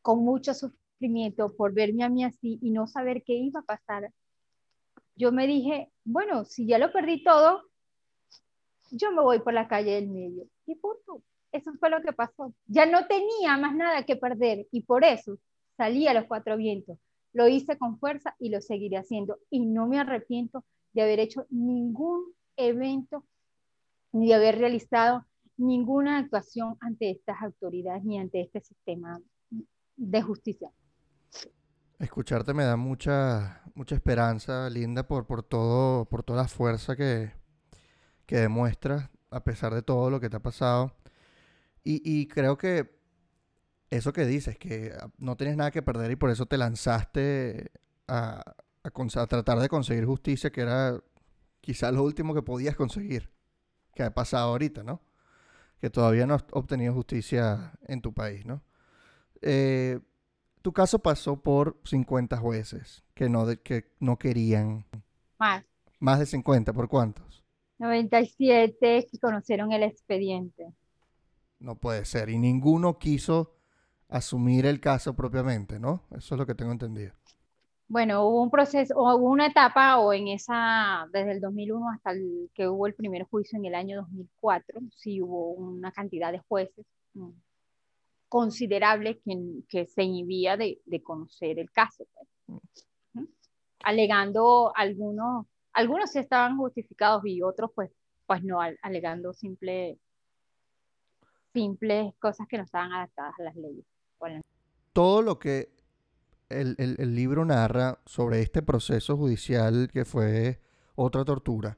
[0.01, 4.11] con mucho sufrimiento por verme a mí así y no saber qué iba a pasar.
[5.15, 7.66] Yo me dije, bueno, si ya lo perdí todo,
[8.91, 10.45] yo me voy por la calle del medio.
[10.65, 11.23] Y punto.
[11.51, 12.53] Eso fue lo que pasó.
[12.65, 15.37] Ya no tenía más nada que perder y por eso
[15.77, 16.97] salí a los cuatro vientos.
[17.33, 19.37] Lo hice con fuerza y lo seguiré haciendo.
[19.49, 23.23] Y no me arrepiento de haber hecho ningún evento
[24.11, 25.25] ni de haber realizado
[25.57, 29.19] ninguna actuación ante estas autoridades ni ante este sistema
[29.95, 30.71] de justicia.
[31.99, 37.31] Escucharte me da mucha, mucha esperanza, Linda, por, por, todo, por toda la fuerza que,
[38.27, 40.93] que demuestras a pesar de todo lo que te ha pasado.
[41.83, 42.95] Y, y creo que
[43.89, 47.71] eso que dices, que no tienes nada que perder y por eso te lanzaste
[48.07, 48.43] a,
[48.83, 51.01] a, tratar de conseguir justicia, que era
[51.61, 53.31] quizás lo último que podías conseguir,
[53.95, 55.01] que ha pasado ahorita, ¿no?
[55.79, 58.61] Que todavía no has obtenido justicia en tu país, ¿no?
[59.41, 59.99] Eh,
[60.61, 64.85] tu caso pasó por 50 jueces que no, que no querían.
[65.39, 65.63] Más.
[65.99, 67.46] Más de 50, ¿por cuántos?
[67.79, 70.73] 97 que conocieron el expediente.
[71.59, 72.29] No puede ser.
[72.29, 73.53] Y ninguno quiso
[74.09, 76.03] asumir el caso propiamente, ¿no?
[76.15, 77.13] Eso es lo que tengo entendido.
[77.89, 82.11] Bueno, hubo un proceso, o hubo una etapa, o en esa, desde el 2001 hasta
[82.11, 86.39] el que hubo el primer juicio en el año 2004, sí hubo una cantidad de
[86.39, 87.29] jueces mm,
[88.27, 89.37] considerable que,
[89.69, 92.27] que se inhibía de, de, conocer el caso, pues.
[93.13, 93.23] ¿Mm?
[93.83, 95.45] alegando algunos,
[95.77, 97.91] algunos sí estaban justificados y otros pues,
[98.25, 99.99] pues no, alegando simple,
[101.53, 103.85] simples cosas que no estaban adaptadas a las leyes.
[104.91, 105.69] Todo lo que
[106.49, 106.75] el,
[107.13, 110.59] libro narra sobre este proceso judicial que fue
[110.95, 111.77] otra tortura,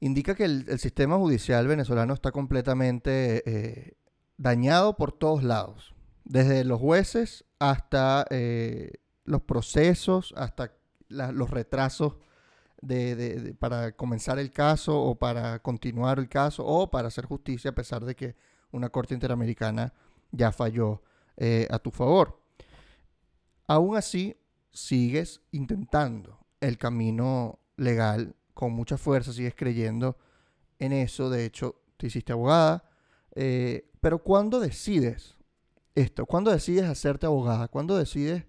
[0.00, 3.96] indica que el, sistema judicial venezolano está completamente eh,
[4.38, 10.72] dañado por todos lados, desde los jueces hasta eh, los procesos, hasta
[11.08, 12.16] los retrasos
[13.58, 18.04] para comenzar el caso o para continuar el caso o para hacer justicia a pesar
[18.04, 18.34] de que
[18.72, 19.92] una corte interamericana
[20.32, 21.02] ya falló
[21.36, 22.40] eh, a tu favor.
[23.66, 24.36] Aún así,
[24.72, 30.16] sigues intentando el camino legal con mucha fuerza, sigues creyendo
[30.78, 31.30] en eso.
[31.30, 32.84] De hecho, te hiciste abogada.
[33.34, 35.36] Eh, pero ¿cuándo decides
[35.94, 36.26] esto?
[36.26, 37.68] ¿Cuándo decides hacerte abogada?
[37.68, 38.44] ¿Cuándo decides,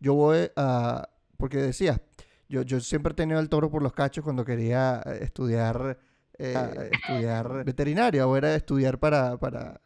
[0.00, 1.10] yo voy a...
[1.36, 2.00] Porque decías,
[2.48, 5.98] yo, yo siempre he tenido el toro por los cachos cuando quería eh, estudiar,
[6.38, 9.36] eh, estudiar veterinaria o era estudiar para...
[9.38, 9.80] para...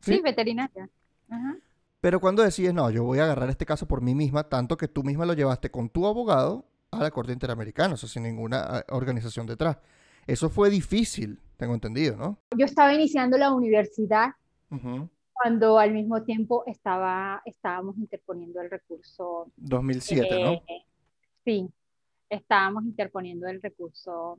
[0.00, 0.88] Sí, veterinaria.
[1.28, 1.56] Ajá.
[2.00, 4.86] Pero cuando decides, no, yo voy a agarrar este caso por mí misma, tanto que
[4.86, 8.60] tú misma lo llevaste con tu abogado a la Corte Interamericana, o sea, sin ninguna
[8.60, 9.78] ah, organización detrás.
[10.26, 12.38] Eso fue difícil, tengo entendido, ¿no?
[12.56, 14.30] Yo estaba iniciando la universidad
[15.32, 19.50] cuando al mismo tiempo estaba, estábamos interponiendo el recurso.
[19.56, 20.62] 2007, ¿no?
[21.48, 21.66] Sí,
[22.28, 24.38] estábamos interponiendo el recurso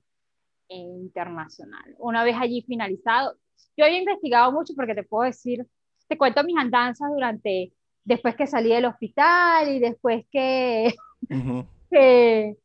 [0.68, 1.96] eh, internacional.
[1.98, 3.36] Una vez allí finalizado,
[3.76, 5.66] yo había investigado mucho porque te puedo decir
[6.08, 10.94] te cuento mis andanzas durante, después que salí del hospital y después que,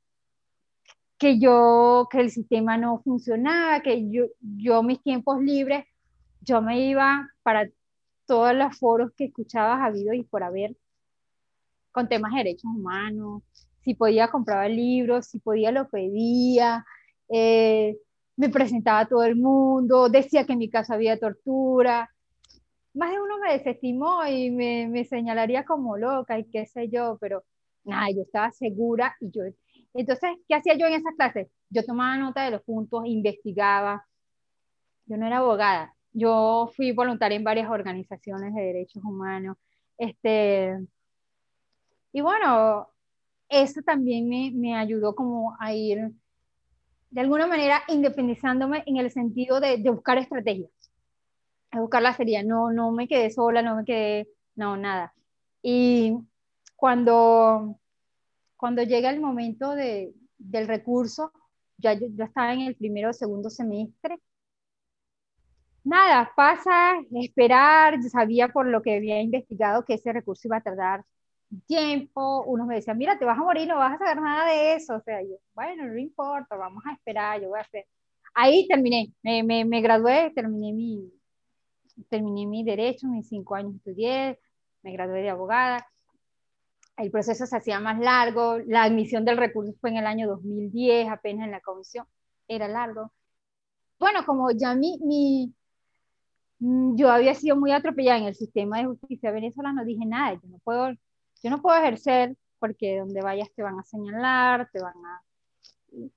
[1.18, 5.86] que, yo, que el sistema no funcionaba, que yo, yo mis tiempos libres,
[6.42, 7.70] yo me iba para
[8.26, 10.76] todos los foros que escuchabas habido y por haber
[11.92, 13.42] con temas de derechos humanos,
[13.84, 16.84] si podía compraba libros, si podía lo pedía,
[17.28, 17.98] eh,
[18.36, 22.10] me presentaba a todo el mundo, decía que en mi casa había tortura.
[22.94, 27.18] Más de uno me desestimó y me, me señalaría como loca y qué sé yo,
[27.20, 27.44] pero
[27.84, 29.42] nada, yo estaba segura y yo...
[29.94, 31.48] Entonces, ¿qué hacía yo en esas clases?
[31.70, 34.06] Yo tomaba nota de los puntos, investigaba.
[35.06, 39.56] Yo no era abogada, yo fui voluntaria en varias organizaciones de derechos humanos.
[39.98, 40.78] Este,
[42.12, 42.88] y bueno,
[43.48, 46.12] eso también me, me ayudó como a ir
[47.14, 50.72] de alguna manera independizándome en el sentido de, buscar estrategias,
[51.70, 55.14] a buscar la sería, no, no me quedé sola, no me quedé, no, nada.
[55.62, 56.18] Y
[56.74, 57.78] cuando,
[58.56, 61.32] cuando llega el momento de, del recurso,
[61.78, 64.18] ya yo, estaba en el primero o segundo semestre,
[65.84, 71.04] nada, pasa, esperar, sabía por lo que había investigado que ese recurso iba a tardar
[71.62, 74.74] tiempo, unos me decían, mira, te vas a morir, no vas a saber nada de
[74.74, 77.86] eso, o sea, yo, bueno, no importa, vamos a esperar, yo voy a hacer.
[78.34, 81.12] Ahí terminé, me, me, me gradué, terminé mi,
[82.08, 84.38] terminé mi derecho, mis cinco años estudié,
[84.82, 85.86] me gradué de abogada.
[86.96, 91.08] El proceso se hacía más largo, la admisión del recurso fue en el año 2010,
[91.08, 92.06] apenas en la comisión,
[92.48, 93.12] era largo.
[93.98, 95.54] Bueno, como ya mi, mi,
[96.96, 100.58] yo había sido muy atropellada en el sistema de justicia venezolano, dije, nada, yo no
[100.58, 100.94] puedo
[101.44, 105.22] yo no puedo ejercer porque donde vayas te van a señalar, te van a...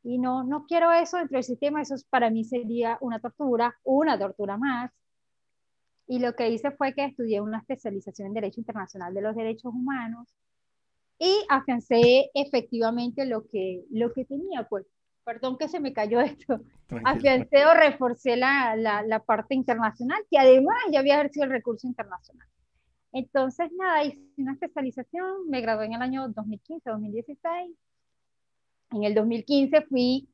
[0.04, 4.18] Y, no, no quiero eso dentro del sistema, eso para mí sería una tortura, una
[4.18, 4.90] tortura más.
[6.08, 9.74] Y lo que hice fue que estudié una especialización en Derecho Internacional de los Derechos
[9.74, 10.34] Humanos
[11.20, 14.86] y afiancé efectivamente lo que, lo que tenía, pues,
[15.26, 16.62] perdón que se me cayó esto,
[17.04, 21.86] afiancé o reforcé la, la, la, parte internacional, que además ya había ejercido el recurso
[21.86, 22.48] internacional.
[23.18, 27.76] Entonces, nada, hice una especialización, me gradué en el año 2015, 2016.
[28.92, 30.30] En el 2015 fui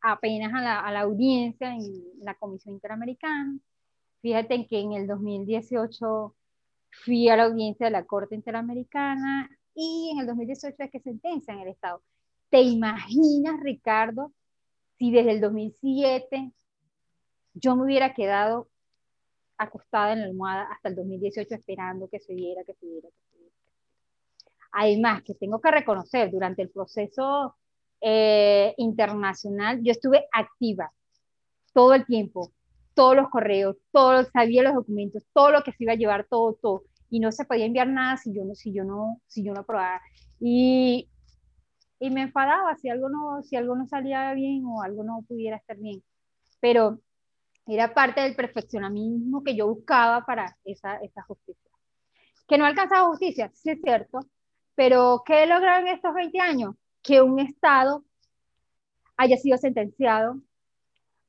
[0.00, 1.82] apenas a la, a la audiencia en
[2.22, 3.58] la Comisión Interamericana.
[4.22, 6.34] Fíjate que en el 2018
[7.04, 11.52] fui a la audiencia de la Corte Interamericana y en el 2018 es que sentencia
[11.52, 12.00] en el Estado.
[12.48, 14.32] ¿Te imaginas, Ricardo,
[14.96, 16.50] si desde el 2007
[17.52, 18.70] yo me hubiera quedado
[19.62, 23.24] acostada en la almohada hasta el 2018 esperando que se diera, que se diera, que
[23.30, 23.54] se diera.
[24.72, 27.56] Además, que tengo que reconocer, durante el proceso
[28.00, 30.92] eh, internacional, yo estuve activa
[31.72, 32.52] todo el tiempo,
[32.94, 36.54] todos los correos, todo, sabía los documentos, todo lo que se iba a llevar, todo,
[36.54, 36.82] todo.
[37.10, 39.60] Y no se podía enviar nada si yo no, si yo no, si yo no
[39.60, 40.00] aprobaba.
[40.40, 41.08] Y,
[42.00, 45.56] y me enfadaba si algo, no, si algo no salía bien o algo no pudiera
[45.56, 46.02] estar bien.
[46.60, 47.00] Pero
[47.66, 51.70] era parte del perfeccionamiento que yo buscaba para esa, esa justicia.
[52.48, 54.20] Que no alcanzaba justicia, sí es cierto,
[54.74, 56.74] pero ¿qué he logrado en estos 20 años?
[57.02, 58.04] Que un Estado
[59.16, 60.40] haya sido sentenciado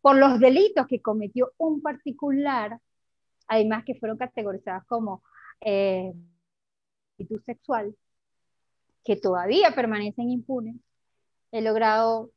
[0.01, 2.79] por los delitos que cometió un particular,
[3.47, 5.23] además que fueron categorizados como
[5.61, 6.13] eh,
[7.45, 7.95] sexual,
[9.05, 10.75] que todavía permanecen impunes.
[11.51, 12.31] He logrado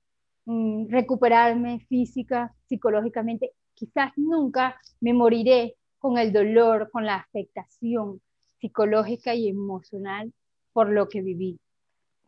[0.45, 8.21] mm, recuperarme física, psicológicamente quizás nunca me moriré con el dolor, con la afectación
[8.59, 10.33] psicológica y emocional
[10.73, 11.61] por lo que viví.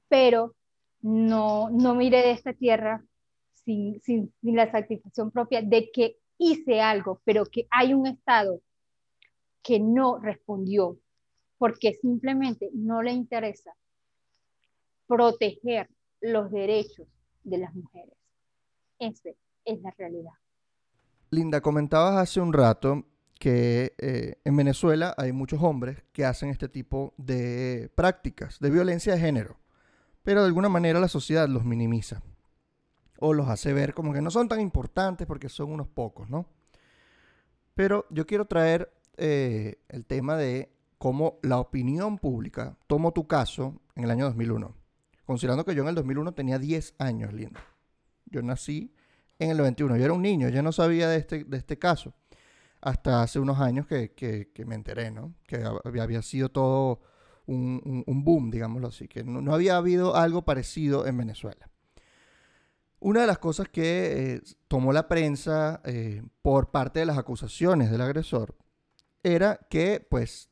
[0.08, 0.54] Pero
[1.00, 3.02] no, no miré de esta tierra
[3.64, 8.60] sin, sin, sin la satisfacción propia de que hice algo, pero que hay un Estado
[9.62, 10.98] que no respondió
[11.58, 13.74] porque simplemente no le interesa
[15.06, 15.88] proteger
[16.20, 17.08] los derechos
[17.42, 18.14] de las mujeres.
[18.98, 19.30] Esa
[19.64, 20.32] es la realidad.
[21.30, 23.04] Linda, comentabas hace un rato
[23.38, 29.12] que eh, en Venezuela hay muchos hombres que hacen este tipo de prácticas de violencia
[29.12, 29.58] de género,
[30.22, 32.22] pero de alguna manera la sociedad los minimiza
[33.20, 36.46] o los hace ver como que no son tan importantes porque son unos pocos, ¿no?
[37.74, 43.80] Pero yo quiero traer eh, el tema de cómo la opinión pública tomó tu caso
[43.96, 44.74] en el año 2001,
[45.26, 47.60] considerando que yo en el 2001 tenía 10 años, Linda.
[48.26, 48.94] Yo nací
[49.38, 49.96] en el 91.
[49.96, 52.14] Yo era un niño, yo no sabía de este, de este caso.
[52.80, 55.34] Hasta hace unos años que, que, me enteré, ¿no?
[55.46, 57.00] Que había, sido todo
[57.46, 61.68] un, un, boom, digámoslo así, que no, había habido algo parecido en Venezuela.
[63.00, 67.90] Una de las cosas que eh, tomó la prensa eh, por parte de las acusaciones
[67.90, 68.56] del agresor
[69.24, 70.50] era que, pues,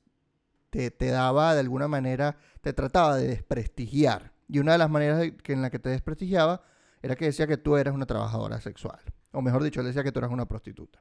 [0.70, 4.32] te, te, daba de alguna manera, te trataba de desprestigiar.
[4.48, 6.62] Y una de las maneras que, en la que te desprestigiaba
[7.06, 9.00] era que decía que tú eras una trabajadora sexual.
[9.32, 11.00] O mejor dicho, él decía que tú eras una prostituta.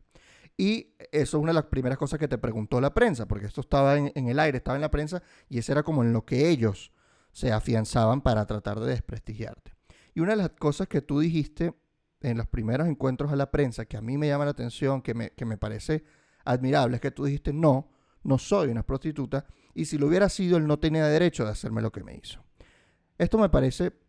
[0.58, 3.62] Y eso es una de las primeras cosas que te preguntó la prensa, porque esto
[3.62, 6.50] estaba en, el aire, estaba en la prensa, y eso era como en lo que
[6.50, 6.94] ellos
[7.32, 9.74] se afianzaban para tratar de desprestigiarte.
[10.14, 11.74] Y una de las cosas que tú dijiste
[12.22, 15.14] en los primeros encuentros a la prensa, que a mí me llama la atención, que
[15.14, 16.06] me, que me parece
[16.46, 17.90] admirable, es que tú dijiste, no,
[18.24, 21.82] no soy una prostituta, y si lo hubiera sido, él no tenía derecho de hacerme
[21.82, 22.44] lo que me hizo.
[23.18, 24.05] Esto me parece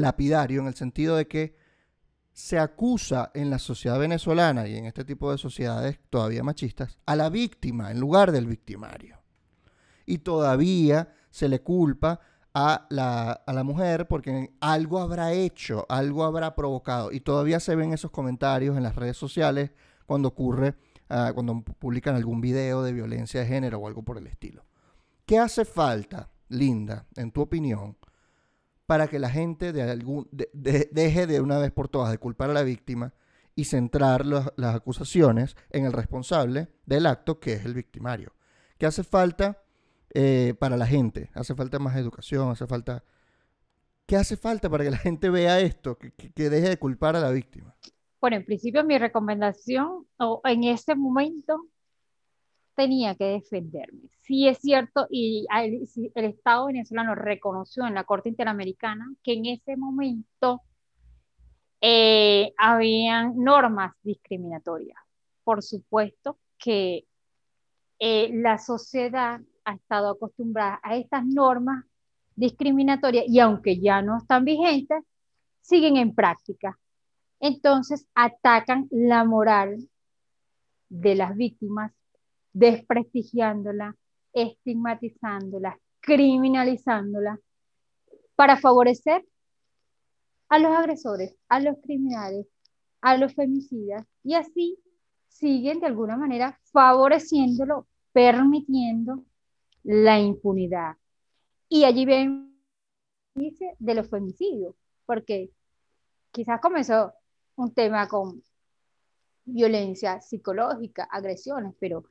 [0.00, 1.56] lapidario en el sentido de que
[2.32, 7.14] se acusa en la sociedad venezolana y en este tipo de sociedades todavía machistas a
[7.14, 9.18] la víctima en lugar del victimario.
[10.06, 12.20] Y todavía se le culpa
[12.54, 17.12] a la, a la, mujer porque algo habrá hecho, algo habrá provocado.
[17.12, 19.70] Y todavía se ven esos comentarios en las redes sociales
[20.06, 20.74] cuando ocurre,
[21.10, 24.64] uh, cuando publican algún video de violencia de género o algo por el estilo.
[25.24, 27.96] ¿Qué hace falta, Linda, en tu opinión,
[28.92, 32.18] para que la gente de algún, de, de, deje de una vez por todas de
[32.18, 33.14] culpar a la víctima
[33.54, 38.34] y centrar las acusaciones en el responsable del acto, que es el victimario?
[38.76, 39.62] ¿Qué hace falta
[40.12, 41.30] eh, para la gente?
[41.32, 42.50] ¿Hace falta más educación?
[42.50, 43.02] ¿Hace falta...
[44.04, 47.20] ¿Qué hace falta para que la gente vea esto, que, que, deje de culpar a
[47.20, 47.74] la víctima?
[48.20, 51.64] Bueno, en principio mi recomendación o en ese momento
[52.74, 54.10] tenía que defenderme.
[54.22, 59.46] Sí es cierto, y el, el, Estado venezolano reconoció en la Corte Interamericana que en
[59.46, 60.62] ese momento
[61.80, 64.98] eh, habían normas discriminatorias.
[65.44, 67.06] Por supuesto que
[67.98, 71.84] eh, la sociedad ha estado acostumbrada a estas normas
[72.36, 75.04] discriminatorias y aunque ya no están vigentes,
[75.60, 76.78] siguen en práctica.
[77.40, 79.88] Entonces atacan la moral
[80.88, 81.92] de las víctimas
[82.52, 83.96] desprestigiándola,
[84.32, 87.38] estigmatizándola, criminalizándola,
[88.34, 89.24] para favorecer
[90.48, 92.46] a los agresores, a los criminales,
[93.00, 94.78] a los femicidas, y así
[95.28, 99.24] siguen de alguna manera favoreciéndolo, permitiendo
[99.82, 100.96] la impunidad.
[101.68, 102.54] Y allí ven,
[103.34, 104.74] dice, de los femicidios,
[105.06, 105.50] porque
[106.30, 107.12] quizás comenzó
[107.56, 108.42] un tema con
[109.44, 112.04] violencia psicológica, agresiones, pero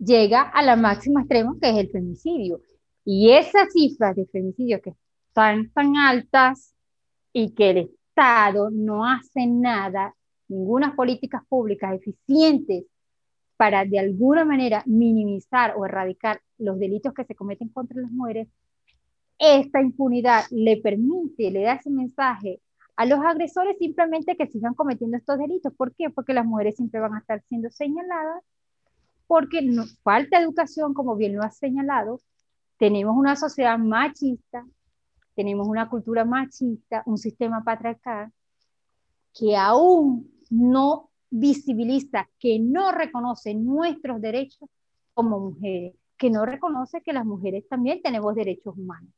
[0.00, 2.60] llega a la máxima extrema que es el femicidio.
[3.04, 4.94] Y esas cifras de femicidio que
[5.28, 6.74] están tan altas
[7.32, 10.14] y que el Estado no hace nada,
[10.48, 12.84] ninguna políticas públicas eficientes
[13.56, 18.48] para de alguna manera minimizar o erradicar los delitos que se cometen contra las mujeres,
[19.38, 22.60] esta impunidad le permite, le da ese mensaje
[22.96, 25.72] a los agresores simplemente que sigan cometiendo estos delitos.
[25.74, 26.10] ¿Por qué?
[26.10, 28.42] Porque las mujeres siempre van a estar siendo señaladas
[29.30, 32.20] porque nos falta educación, como bien lo has señalado,
[32.78, 34.66] tenemos una sociedad machista,
[35.36, 38.32] tenemos una cultura machista, un sistema patriarcal
[39.32, 44.68] que aún no visibiliza, que no reconoce nuestros derechos
[45.14, 49.12] como mujeres, que no reconoce que las mujeres también tenemos derechos humanos.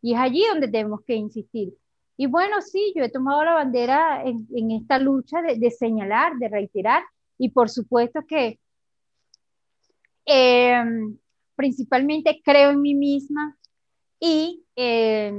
[0.00, 1.74] Y es allí donde tenemos que insistir.
[2.16, 7.02] Y bueno, sí, yo he tomado la bandera en, esta lucha de, señalar, de reiterar,
[7.38, 8.60] y por supuesto que
[10.30, 10.84] eh,
[11.56, 13.56] principalmente creo en mí misma
[14.20, 15.32] y eh,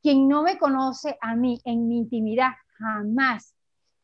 [0.00, 3.52] quien no me conoce a mí en mi intimidad jamás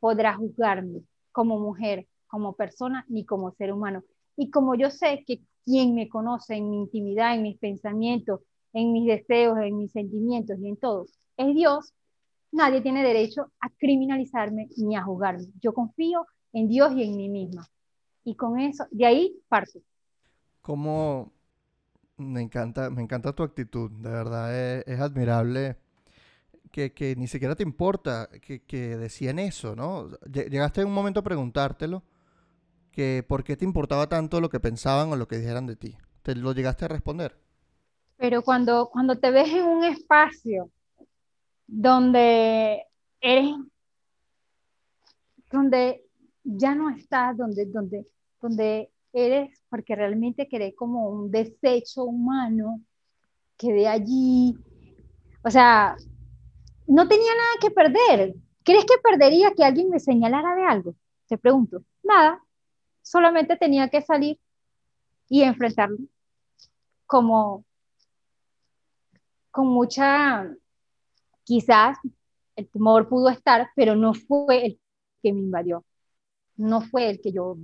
[0.01, 4.03] podrá juzgarme como mujer, como persona, ni como ser humano.
[4.37, 8.41] Y como yo sé que quien me conoce en mi intimidad, en mis pensamientos,
[8.73, 11.07] en mis deseos, en mis sentimientos y en todo,
[11.37, 11.95] es Dios,
[12.51, 15.47] nadie tiene derecho a criminalizarme ni a juzgarme.
[15.63, 17.69] Yo confío en Dios y en mí misma.
[18.25, 19.79] Y con eso, de ahí parto
[20.69, 21.33] cómo
[22.19, 25.79] me encanta, me encanta tu actitud, de verdad es, es admirable
[26.71, 30.11] que, que, ni siquiera te importa que, que, decían eso, ¿no?
[30.31, 32.03] Llegaste en un momento a preguntártelo,
[32.93, 35.97] que por qué te importaba tanto lo que pensaban o lo que dijeran de ti.
[36.21, 37.35] ¿Te lo llegaste a responder?
[38.19, 40.71] Pero cuando, cuando te ves en un espacio
[41.67, 42.85] donde
[43.23, 43.55] eres,
[45.51, 46.05] donde
[46.45, 48.07] ya no estás, donde, donde,
[48.43, 52.81] donde eres porque realmente querés como un desecho humano
[53.57, 54.57] que de allí,
[55.43, 55.97] o sea,
[56.87, 58.35] no tenía nada que perder.
[58.65, 60.95] ¿Crees que perdería que alguien me señalara de algo?
[61.27, 61.83] Te pregunto.
[62.03, 62.43] Nada,
[63.03, 64.39] solamente tenía que salir
[65.29, 65.99] y enfrentarlo
[67.07, 67.65] como
[69.51, 70.49] con mucha,
[71.43, 71.99] quizás
[72.55, 74.81] el temor pudo estar, pero no fue el
[75.23, 75.85] que me invadió,
[76.57, 77.57] no fue el que yo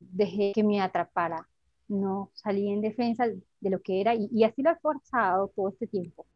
[0.00, 1.48] dejé que me atrapara,
[1.88, 5.70] no salí en defensa de lo que era y, y, así lo he forzado todo
[5.70, 6.26] este tiempo.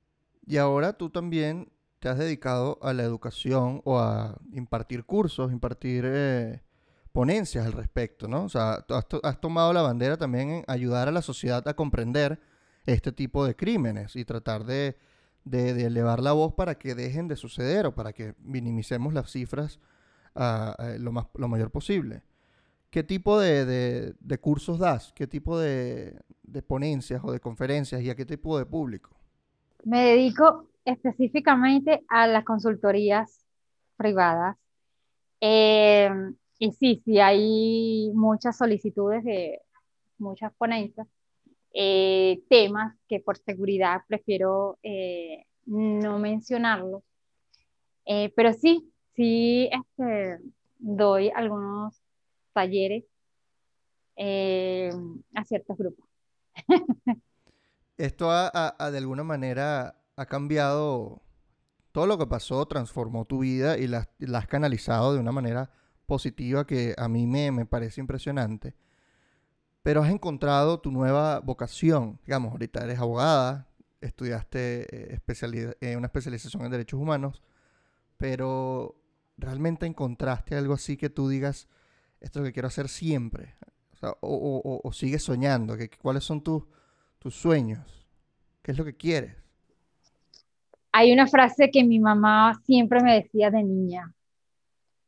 [0.46, 6.04] Y ahora tú también te has dedicado a la educación o a impartir cursos, impartir
[6.06, 6.62] eh,
[7.12, 8.44] ponencias al respecto, ¿no?
[8.44, 12.40] O sea, has, has tomado la bandera también en ayudar a la sociedad a comprender
[12.86, 14.96] este tipo de crímenes y tratar de,
[15.44, 19.78] de, elevar la voz para que dejen de suceder o para que minimicemos las cifras
[20.34, 22.22] uh, lo, más, lo mayor posible.
[22.92, 25.14] ¿Qué tipo de, de cursos das?
[25.14, 26.14] ¿Qué tipo de,
[26.66, 29.16] ponencias o de conferencias y a qué tipo de público?
[29.82, 33.46] Me dedico específicamente a las consultorías
[33.96, 34.58] privadas.
[35.40, 36.10] Eh,
[36.58, 39.62] y sí, sí, hay muchas solicitudes de
[40.18, 41.08] muchas ponencias
[41.72, 47.02] eh, temas que por seguridad prefiero eh, no mencionarlos.
[48.04, 50.40] Eh, pero sí, sí este,
[50.78, 52.01] doy algunos
[52.52, 53.04] talleres
[54.16, 56.06] a ciertos grupos.
[57.96, 61.22] Esto de alguna manera ha cambiado
[61.92, 65.70] todo lo que pasó, transformó tu vida y la, has canalizado de una manera
[66.06, 68.74] positiva que a mí me, me parece impresionante
[69.82, 72.20] pero has encontrado tu nueva vocación.
[72.24, 73.68] Digamos, ahorita eres abogada,
[74.00, 75.20] estudiaste eh,
[75.80, 77.42] eh, una especialización en derechos humanos,
[78.16, 78.96] pero
[79.36, 81.68] realmente encontraste algo así que tú digas,
[82.22, 83.54] esto es lo que quiero hacer siempre.
[84.20, 86.64] O, sigues soñando, que, ¿cuáles son tus,
[87.18, 88.08] tus sueños?
[88.62, 89.36] ¿Qué es lo que quieres?
[90.92, 94.12] Hay una frase que mi mamá siempre me decía de niña,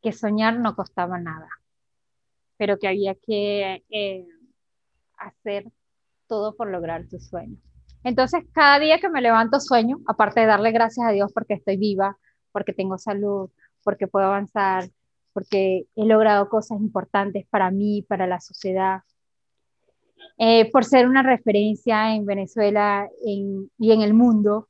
[0.03, 1.49] que soñar no costaba nada,
[2.57, 4.27] pero que había que eh,
[5.19, 5.71] hacer
[6.27, 7.61] todo por lograr tus sueños.
[8.03, 11.77] Entonces, cada día que me levanto sueño, aparte de darle gracias a Dios porque estoy
[11.77, 12.17] viva,
[12.53, 13.51] porque tengo salud,
[13.83, 14.89] porque puedo avanzar,
[15.35, 19.03] porque he logrado cosas importantes para mí, para la sociedad,
[20.39, 24.69] eh, por ser una referencia en Venezuela y en el mundo.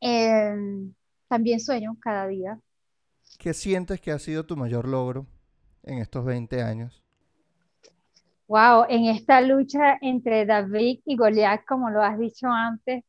[0.00, 0.92] Em,
[1.28, 2.60] también sueño cada día.
[3.38, 5.26] ¿Qué sientes que ha sido tu mayor logro
[5.82, 7.02] en estos 20 años?
[8.46, 13.02] Wow, en esta lucha entre David y Goliat, como lo has dicho antes,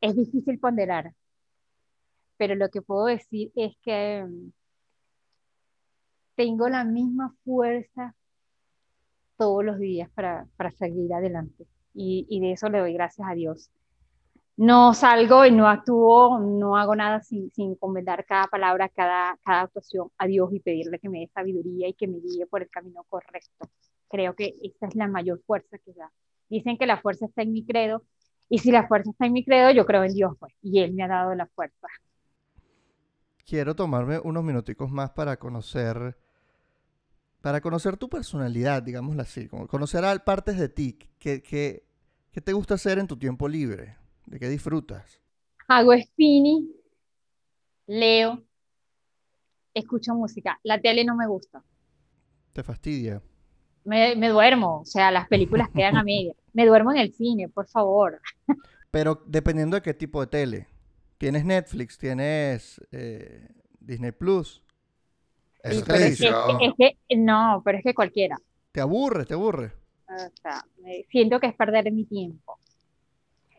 [0.00, 1.12] es difícil ponderar.
[2.42, 4.50] Pero lo que puedo decir es que mm,
[6.34, 8.16] tengo la misma fuerza
[9.36, 11.68] todos los días para, seguir adelante.
[11.94, 13.70] Y, y de eso le doy gracias a Dios
[14.56, 17.76] no salgo y no actúo, no hago nada sin, sin
[18.26, 22.08] cada palabra, cada, cada actuación a Dios y pedirle que me dé sabiduría y que
[22.08, 23.68] me guíe por el camino correcto.
[24.08, 26.10] Creo que esa es la mayor fuerza que da.
[26.48, 28.02] Dicen que la fuerza está en mi credo
[28.48, 30.92] y si la fuerza está en mi credo, yo creo en Dios, pues, y Él
[30.92, 31.86] me ha dado la fuerza.
[33.44, 36.16] Quiero tomarme unos minuticos más para conocer,
[37.40, 41.84] para conocer tu personalidad, digámoslo así, como conocer partes de ti, que, que,
[42.30, 43.96] ¿qué te gusta hacer en tu tiempo libre?
[44.26, 45.20] ¿De qué disfrutas?
[45.68, 46.70] Hago spinning,
[47.86, 48.42] leo,
[49.74, 50.58] escucho música.
[50.62, 51.62] La tele no me gusta.
[52.52, 53.22] ¿Te fastidia?
[53.84, 56.34] Me, duermo, o sea, las películas quedan a media.
[56.52, 58.20] Me duermo en el cine, por favor.
[58.90, 60.66] Pero dependiendo de qué tipo de tele.
[61.22, 61.98] ¿Tienes Netflix?
[61.98, 63.46] ¿Tienes eh,
[63.78, 64.60] Disney Plus?
[65.62, 65.84] Es,
[67.16, 68.36] no, pero es que cualquiera.
[68.72, 69.24] ¿Te aburre?
[69.24, 69.70] ¿Te aburre?
[70.08, 70.66] O sea,
[71.12, 72.58] siento que es perder mi tiempo.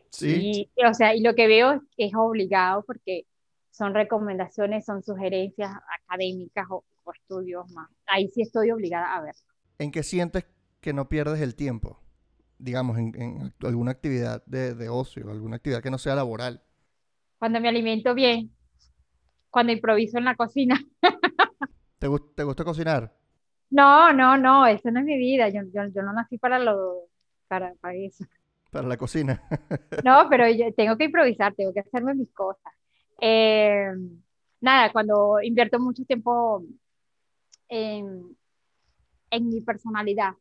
[0.10, 0.68] Sí.
[0.76, 3.28] Y, o sea, y lo que veo es, obligado porque
[3.72, 6.84] son recomendaciones, son sugerencias académicas o,
[7.14, 7.90] estudios más.
[8.08, 9.36] Ahí sí estoy obligada a ver.
[9.80, 10.46] ¿En qué sientes
[10.82, 11.98] que no pierdes el tiempo?
[12.58, 16.62] Digamos, en, alguna actividad de, de, ocio, alguna actividad que no sea laboral.
[17.44, 18.56] Cuando me alimento bien,
[19.50, 20.80] cuando improviso en la cocina.
[22.00, 23.14] ¿Te, ¿Te, gusta cocinar?
[23.70, 25.50] No, no, no, eso no es mi vida.
[25.50, 27.10] Yo, yo, yo no nací para, lo,
[27.50, 28.24] para, para eso.
[28.72, 29.44] Para la cocina.
[30.06, 32.72] no, pero yo tengo que improvisar, tengo que hacerme mis cosas.
[33.20, 33.92] Eh,
[34.62, 36.64] nada, cuando invierto mucho tiempo
[37.68, 38.38] en,
[39.32, 40.32] en mi personalidad,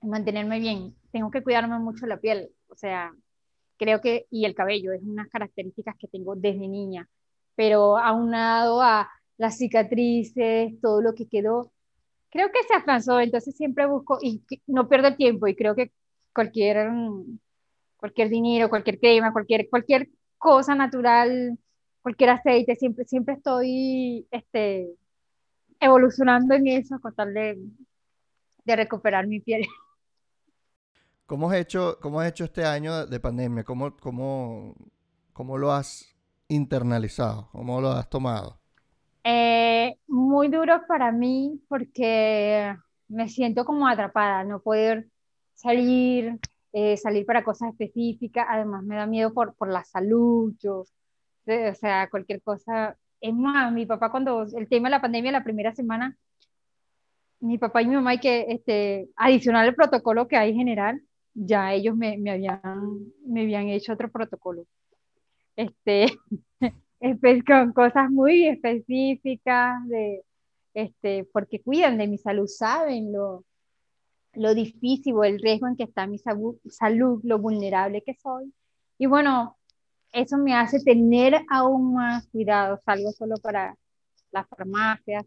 [0.00, 2.48] en mantenerme bien, tengo que cuidarme mucho la piel.
[2.70, 3.12] O sea,
[3.80, 7.08] creo que, y el cabello, es unas características que tengo desde niña,
[7.56, 11.72] pero aunado a las cicatrices, todo lo que quedó,
[12.30, 15.92] creo que se afianzó, entonces siempre busco y no pierdo el tiempo y creo que
[16.34, 16.90] cualquier,
[17.96, 21.58] cualquier dinero, cualquier crema, cualquier, cualquier cosa natural,
[22.02, 24.90] cualquier aceite, siempre, siempre estoy este,
[25.80, 27.58] evolucionando en eso con tal de,
[28.64, 29.66] de recuperar mi piel.
[31.30, 33.62] ¿Cómo has hecho, cómo has hecho este año de pandemia?
[33.62, 34.74] ¿Cómo, cómo,
[35.32, 36.12] cómo lo has
[36.48, 37.48] internalizado?
[37.52, 38.58] ¿Cómo lo has tomado?
[39.22, 42.74] Eh, muy duro para mí porque
[43.06, 45.06] me siento como atrapada, no poder
[45.54, 46.40] salir,
[46.72, 51.74] eh, salir para cosas específicas, además me da miedo por, por la salud, yo, o
[51.76, 55.72] sea, cualquier cosa es más, mi papá cuando el tema de la pandemia, la primera
[55.76, 56.16] semana,
[57.38, 61.00] mi papá y mi mamá, hay que, este, adicional al protocolo que hay general,
[61.34, 64.66] ya ellos me, me habían, me habían hecho otro protocolo.
[65.56, 66.06] Este,
[67.46, 70.24] con cosas muy específicas, de,
[70.74, 73.44] este, porque cuidan de mi salud, saben lo,
[74.34, 78.52] lo difícil o el riesgo en que está mi salud, lo vulnerable que soy.
[78.98, 79.56] Y bueno,
[80.12, 82.80] eso me hace tener aún más cuidado.
[82.84, 83.76] Salgo solo para
[84.30, 85.24] las farmacias,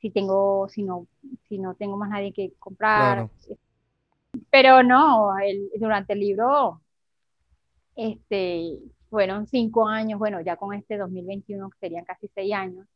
[0.00, 1.06] si tengo, si no,
[1.48, 3.28] si no tengo más nadie que comprar.
[4.50, 5.30] Pero no,
[5.78, 6.80] durante el libro,
[7.94, 8.78] este,
[9.08, 12.86] fueron cinco años, bueno, ya con este 2021 serían casi seis años,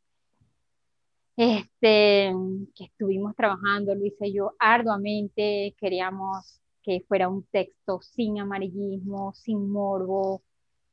[1.37, 2.33] este,
[2.75, 9.71] que estuvimos trabajando, Luis y yo, arduamente, queríamos que fuera un texto sin amarillismo, sin
[9.71, 10.43] morbo,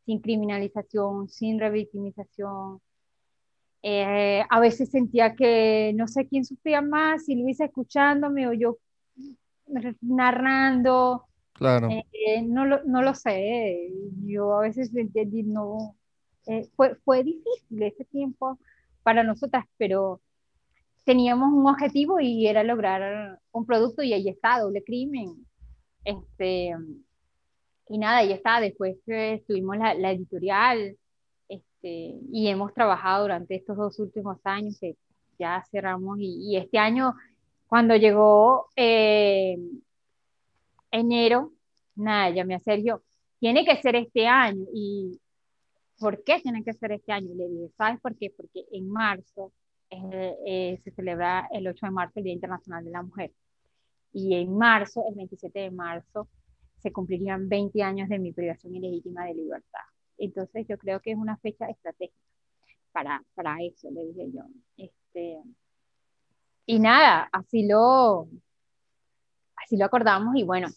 [0.05, 2.81] sin criminalización, sin revictimización.
[3.83, 8.79] Eh, a veces sentía que no sé quién sufría más, si Luisa escuchándome o yo
[10.01, 11.25] narrando.
[11.53, 11.89] Claro.
[11.91, 13.91] Eh, no, lo, no lo sé.
[14.25, 14.93] Yo a veces
[15.45, 15.97] no.
[16.47, 18.59] Eh, fue, fue difícil ese tiempo
[19.03, 20.21] para nosotras, pero
[21.05, 25.47] teníamos un objetivo y era lograr un producto y ahí está, doble crimen.
[26.05, 26.75] Este,
[27.89, 28.97] y nada, ahí está, después
[29.47, 30.97] tuvimos la, la, editorial
[31.49, 34.97] este, y hemos trabajado durante estos dos últimos años que
[35.39, 37.15] ya cerramos y, y este año
[37.69, 39.59] cuando llegó eh,
[40.91, 41.53] enero,
[41.95, 43.03] nada, llamé a Sergio,
[43.39, 45.21] tiene que ser este año y
[45.99, 47.31] ¿por qué tiene que ser este año?
[47.33, 48.33] Y le dije, ¿sabes por qué?
[48.35, 49.53] Porque en marzo
[49.91, 53.33] eh, se celebra el 8 de marzo el Día Internacional de la Mujer.
[54.13, 56.29] Y en marzo, el 27 de marzo,
[56.81, 59.81] se cumplirían 20 años de mi privación ilegítima de libertad.
[60.17, 62.17] Entonces yo creo que es una fecha estratégica
[62.93, 64.43] para, para eso, le dije yo.
[64.77, 65.43] Este,
[66.69, 68.29] y nada, así lo,
[69.57, 70.69] así lo acordamos y bueno,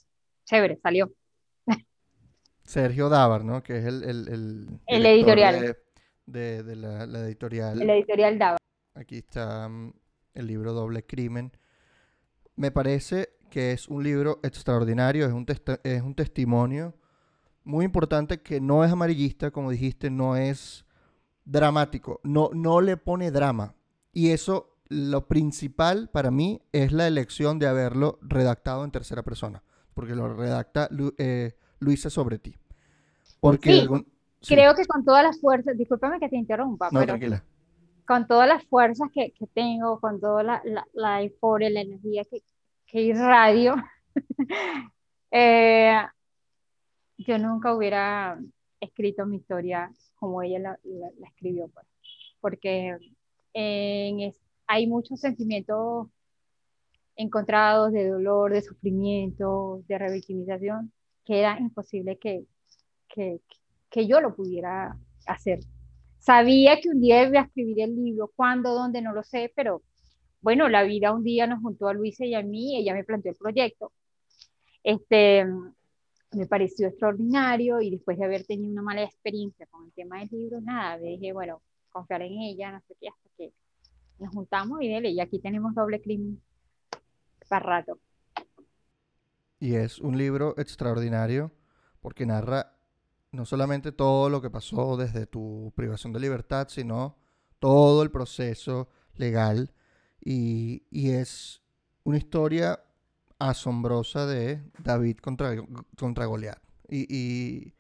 [0.46, 1.12] chévere, salió.
[2.64, 3.62] Sergio Dávar, ¿no?
[3.62, 5.76] Que es el, el, el, editorial.
[6.26, 7.82] De, de, la, la, editorial.
[7.82, 8.58] El editorial Dávar.
[8.96, 9.94] Aquí está mm,
[10.36, 11.52] el libro Doble Crimen.
[12.56, 15.46] Me parece que es un libro extraordinario, es un,
[15.84, 16.96] es un testimonio
[17.66, 20.86] muy importante que no es amarillista, como dijiste, no es
[21.44, 23.76] dramático, no, no le pone drama.
[24.14, 29.64] Y eso, lo principal para mí es la elección de haberlo redactado en tercera persona,
[29.94, 32.58] porque lo redacta eh, Luisa sobre ti.
[33.40, 33.88] Porque
[34.46, 37.42] creo que con todas las fuerzas, discúlpame que te interrumpa, no, tranquila.
[38.06, 42.24] con todas las fuerzas que, que tengo, con toda la, la, la, euforia, la energía
[42.26, 42.44] que,
[42.86, 43.76] que irradio,
[45.32, 45.96] eh,
[47.18, 48.38] yo nunca hubiera
[48.82, 51.88] escrito mi historia como ella la, la escribió, pues,
[52.42, 52.98] porque
[53.54, 54.20] en
[54.72, 56.08] hay muchos sentimientos
[57.16, 60.92] encontrados de dolor, de sufrimiento, de revictimización,
[61.26, 62.46] que era imposible que,
[63.10, 63.42] que,
[63.90, 64.98] que yo lo pudiera
[65.28, 65.60] hacer
[66.22, 69.82] Sabía que un día iba a escribir el libro, cuándo, dónde, no lo sé, pero
[70.42, 73.32] bueno, la vida un día nos juntó a Luisa y a mí, ella me planteó
[73.32, 73.92] el proyecto.
[74.84, 75.46] Este,
[76.34, 80.30] me pareció extraordinario y después de haber tenido una mala experiencia con el tema del
[80.32, 83.52] libro, nada, me dije, bueno, confiar en ella, no sé qué, hasta que
[84.22, 86.42] nos juntamos y dele, y aquí tenemos doble crimen
[87.50, 88.00] para rato.
[89.60, 91.52] Y es un libro extraordinario
[92.00, 92.78] porque narra
[93.32, 97.18] no solamente todo lo que pasó desde tu privación de libertad, sino
[97.60, 99.74] todo el proceso legal.
[100.24, 101.62] Y, es
[102.04, 102.84] una historia
[103.40, 105.56] asombrosa de David contra,
[105.98, 106.62] contra Goliat.
[106.90, 107.74] Y,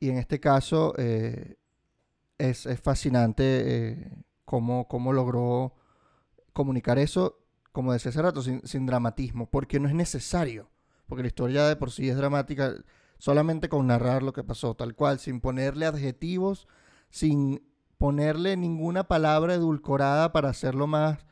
[0.00, 1.56] y, en este caso eh,
[2.38, 4.12] es, fascinante eh,
[4.50, 5.74] cómo, logró
[6.52, 7.38] comunicar eso,
[7.70, 10.68] como decía hace rato, sin, sin dramatismo, porque no es necesario,
[11.06, 12.74] porque la historia de por sí es dramática
[13.18, 16.66] solamente con narrar lo que pasó, tal cual, sin ponerle adjetivos,
[17.10, 17.62] sin
[17.96, 21.26] ponerle ninguna palabra edulcorada para hacerlo más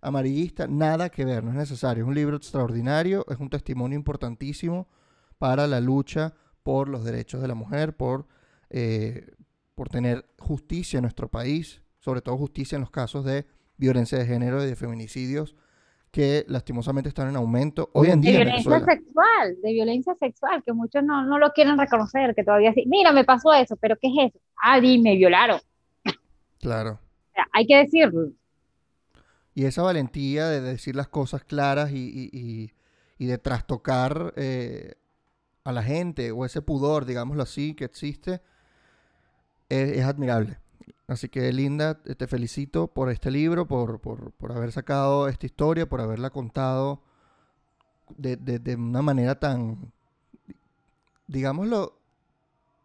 [0.00, 2.04] amarillista, nada que ver, no es necesario.
[2.04, 4.88] Es un libro extraordinario, es un testimonio importantísimo
[5.36, 8.26] para la lucha por los derechos de la mujer, por,
[8.70, 9.34] eh,
[9.74, 13.46] por tener justicia en nuestro país, sobre todo justicia en los casos de
[13.78, 15.54] violencia de género y de feminicidios
[16.10, 18.32] que lastimosamente están en aumento hoy en día.
[18.32, 22.74] De violencia sexual, de violencia sexual, que muchos no, no, lo quieren reconocer, que todavía
[22.74, 24.38] sí, mira, me pasó eso, pero ¿qué es eso?
[24.62, 25.58] Ah, me violaron.
[26.60, 27.00] Claro.
[27.52, 28.30] hay que decirlo.
[29.54, 32.72] Y esa valentía de decir las cosas claras y, y,
[33.18, 34.94] y, de trastocar eh,
[35.64, 38.42] a la gente, o ese pudor, digámoslo así, que existe,
[39.68, 40.61] es, es admirable.
[41.12, 46.00] Así que Linda, te felicito por este libro, por, por, haber sacado esta historia, por
[46.00, 47.02] haberla contado
[48.16, 49.92] de, de, una manera tan,
[51.26, 51.98] digámoslo,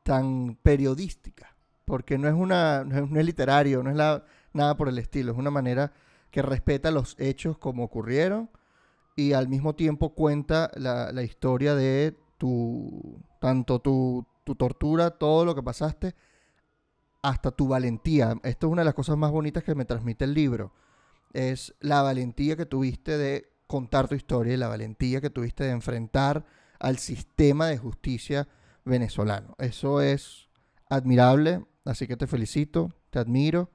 [0.04, 1.56] tan periodística.
[1.86, 5.38] Porque no es, una, no es, literario, no es la, nada por el estilo, es
[5.38, 5.94] una manera
[6.30, 8.50] que respeta los hechos como ocurrieron
[9.16, 15.46] y al mismo tiempo cuenta la, la historia de tu, tanto tu, tu tortura, todo
[15.46, 16.14] lo que pasaste,
[17.22, 18.36] hasta tu valentía.
[18.44, 20.74] Esto es una de las cosas más bonitas que me transmite el libro.
[21.34, 25.72] Es la valentía que tuviste de contar tu historia y la valentía que tuviste de
[25.72, 26.46] enfrentar
[26.80, 28.48] al sistema de justicia
[28.86, 29.56] venezolano.
[29.60, 30.50] Eso es
[30.90, 33.72] admirable, así que te felicito, te admiro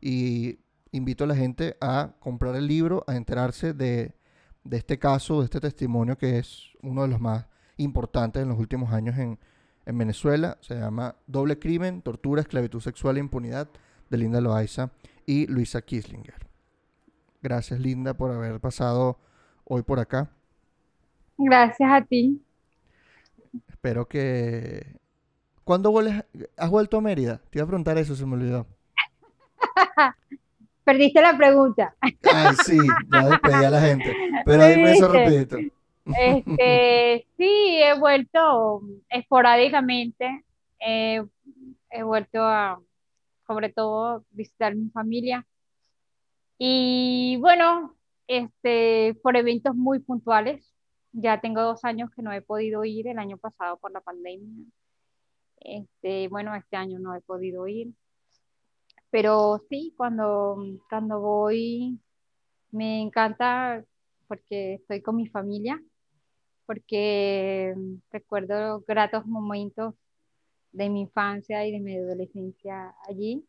[0.00, 0.58] y
[0.90, 4.16] invito a la gente a comprar el libro, a enterarse de,
[4.64, 8.58] de este caso, de este testimonio que es uno de los más importantes en los
[8.58, 9.38] últimos años en,
[9.86, 10.58] en Venezuela.
[10.60, 13.68] Se llama Doble Crimen, Tortura, Esclavitud Sexual e Impunidad
[14.10, 14.90] de Linda Loaiza
[15.24, 16.46] y Luisa Kislinger.
[17.42, 19.18] Gracias Linda por haber pasado
[19.64, 20.30] hoy por acá.
[21.38, 22.42] Gracias a ti.
[23.68, 24.96] Espero que...
[25.64, 26.24] ¿Cuándo vuelves?
[26.56, 27.40] ¿Has vuelto a Mérida?
[27.50, 28.66] Te iba a preguntar eso, se me olvidó.
[30.84, 31.94] Perdiste la pregunta.
[32.00, 32.78] Ay, sí,
[33.12, 34.14] ya despedí a la gente.
[34.44, 35.56] Pero dime eso rapidito.
[36.06, 40.44] Este, sí, he vuelto esporádicamente,
[40.78, 41.22] he
[42.02, 42.80] vuelto a,
[43.46, 45.46] sobre todo, visitar mi familia.
[46.58, 47.96] Y bueno,
[48.28, 50.72] este, por eventos muy puntuales.
[51.12, 54.66] Ya tengo dos años que no he podido ir, el año pasado por la pandemia.
[55.60, 57.92] Este, bueno, este año no he podido ir.
[59.10, 61.98] Pero sí, cuando, cuando voy,
[62.70, 63.84] me encanta
[64.28, 65.80] porque estoy con mi familia
[66.66, 69.94] porque mm, recuerdo gratos momentos
[70.72, 73.44] de mi infancia y de mi adolescencia allí.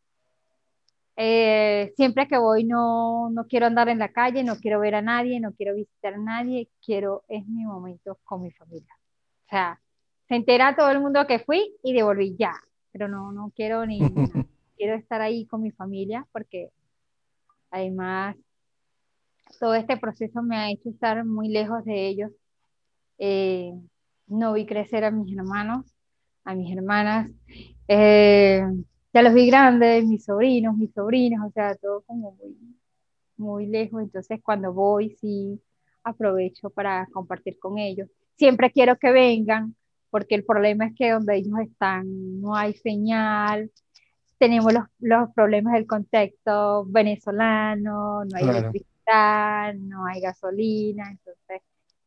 [1.18, 5.02] Eh, siempre que voy no, no quiero andar en la calle, no quiero ver a
[5.02, 8.96] nadie, no quiero visitar a nadie, quiero, es mi momento con mi familia.
[9.46, 9.82] O sea,
[10.28, 12.54] se entera todo el mundo que fui y devolví ya,
[12.92, 14.00] pero no, no quiero ni
[14.78, 16.70] quiero estar ahí con mi familia porque
[17.72, 18.36] además
[19.60, 22.32] todo este proceso me ha hecho estar muy lejos de ellos
[23.18, 23.74] eh,
[24.28, 25.86] no vi crecer a mis hermanos,
[26.44, 27.30] a mis hermanas,
[27.88, 28.64] eh,
[29.14, 32.56] ya los vi grandes, mis sobrinos, mis sobrinos, o sea, todo como muy,
[33.38, 35.62] muy lejos, entonces cuando voy sí
[36.04, 38.10] aprovecho para compartir con ellos.
[38.38, 39.76] Siempre quiero que vengan,
[40.10, 43.72] porque el problema es que donde ellos están no hay señal,
[44.38, 51.62] tenemos los, los problemas del contexto venezolano, no hay electricidad, no hay gasolina, entonces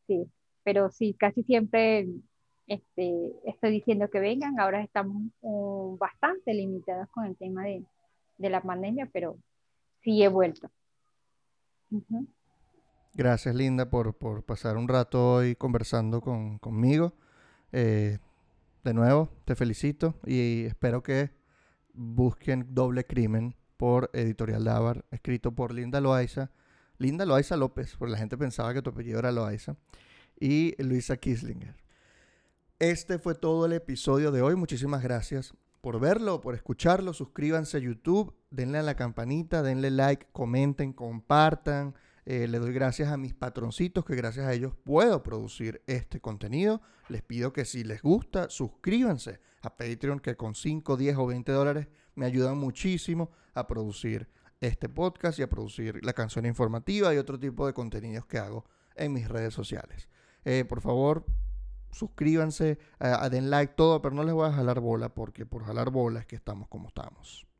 [0.07, 0.25] sí,
[0.71, 2.07] pero sí, casi siempre
[2.65, 4.57] este, estoy diciendo que vengan.
[4.57, 7.83] Ahora estamos uh, bastante limitados con el tema de,
[8.37, 9.37] la pandemia, pero
[10.01, 10.71] sí he vuelto.
[13.13, 14.15] Gracias, Linda, por,
[14.45, 17.11] pasar un rato hoy conversando conmigo.
[17.73, 18.19] Eh,
[18.85, 21.31] de nuevo, te felicito y espero que
[21.93, 26.49] busquen Doble Crimen por Editorial Dávar, escrito por Linda Loaiza.
[26.97, 29.75] Linda Loaiza López, porque la gente pensaba que tu apellido era Loaiza
[30.41, 31.75] y Luisa Kislinger.
[32.79, 34.55] Este fue todo el episodio de hoy.
[34.55, 37.13] Muchísimas gracias por verlo, por escucharlo.
[37.13, 41.93] Suscríbanse a YouTube, denle a la campanita, denle like, comenten, compartan.
[42.25, 46.81] Eh, le doy gracias a mis patroncitos, que gracias a ellos puedo producir este contenido.
[47.07, 51.51] Les pido que si les gusta, suscríbanse a Patreon, que con 5, 10 o 20
[51.51, 54.27] dólares me ayudan muchísimo a producir
[54.59, 58.65] este podcast y a producir la canción informativa y otro tipo de contenidos que hago
[58.95, 60.07] en mis redes sociales.
[60.45, 61.25] Eh, por favor,
[61.91, 62.79] suscríbanse,
[63.29, 66.25] den like, todo, pero no les voy a jalar bola porque por jalar bola es
[66.25, 67.50] que estamos como estamos.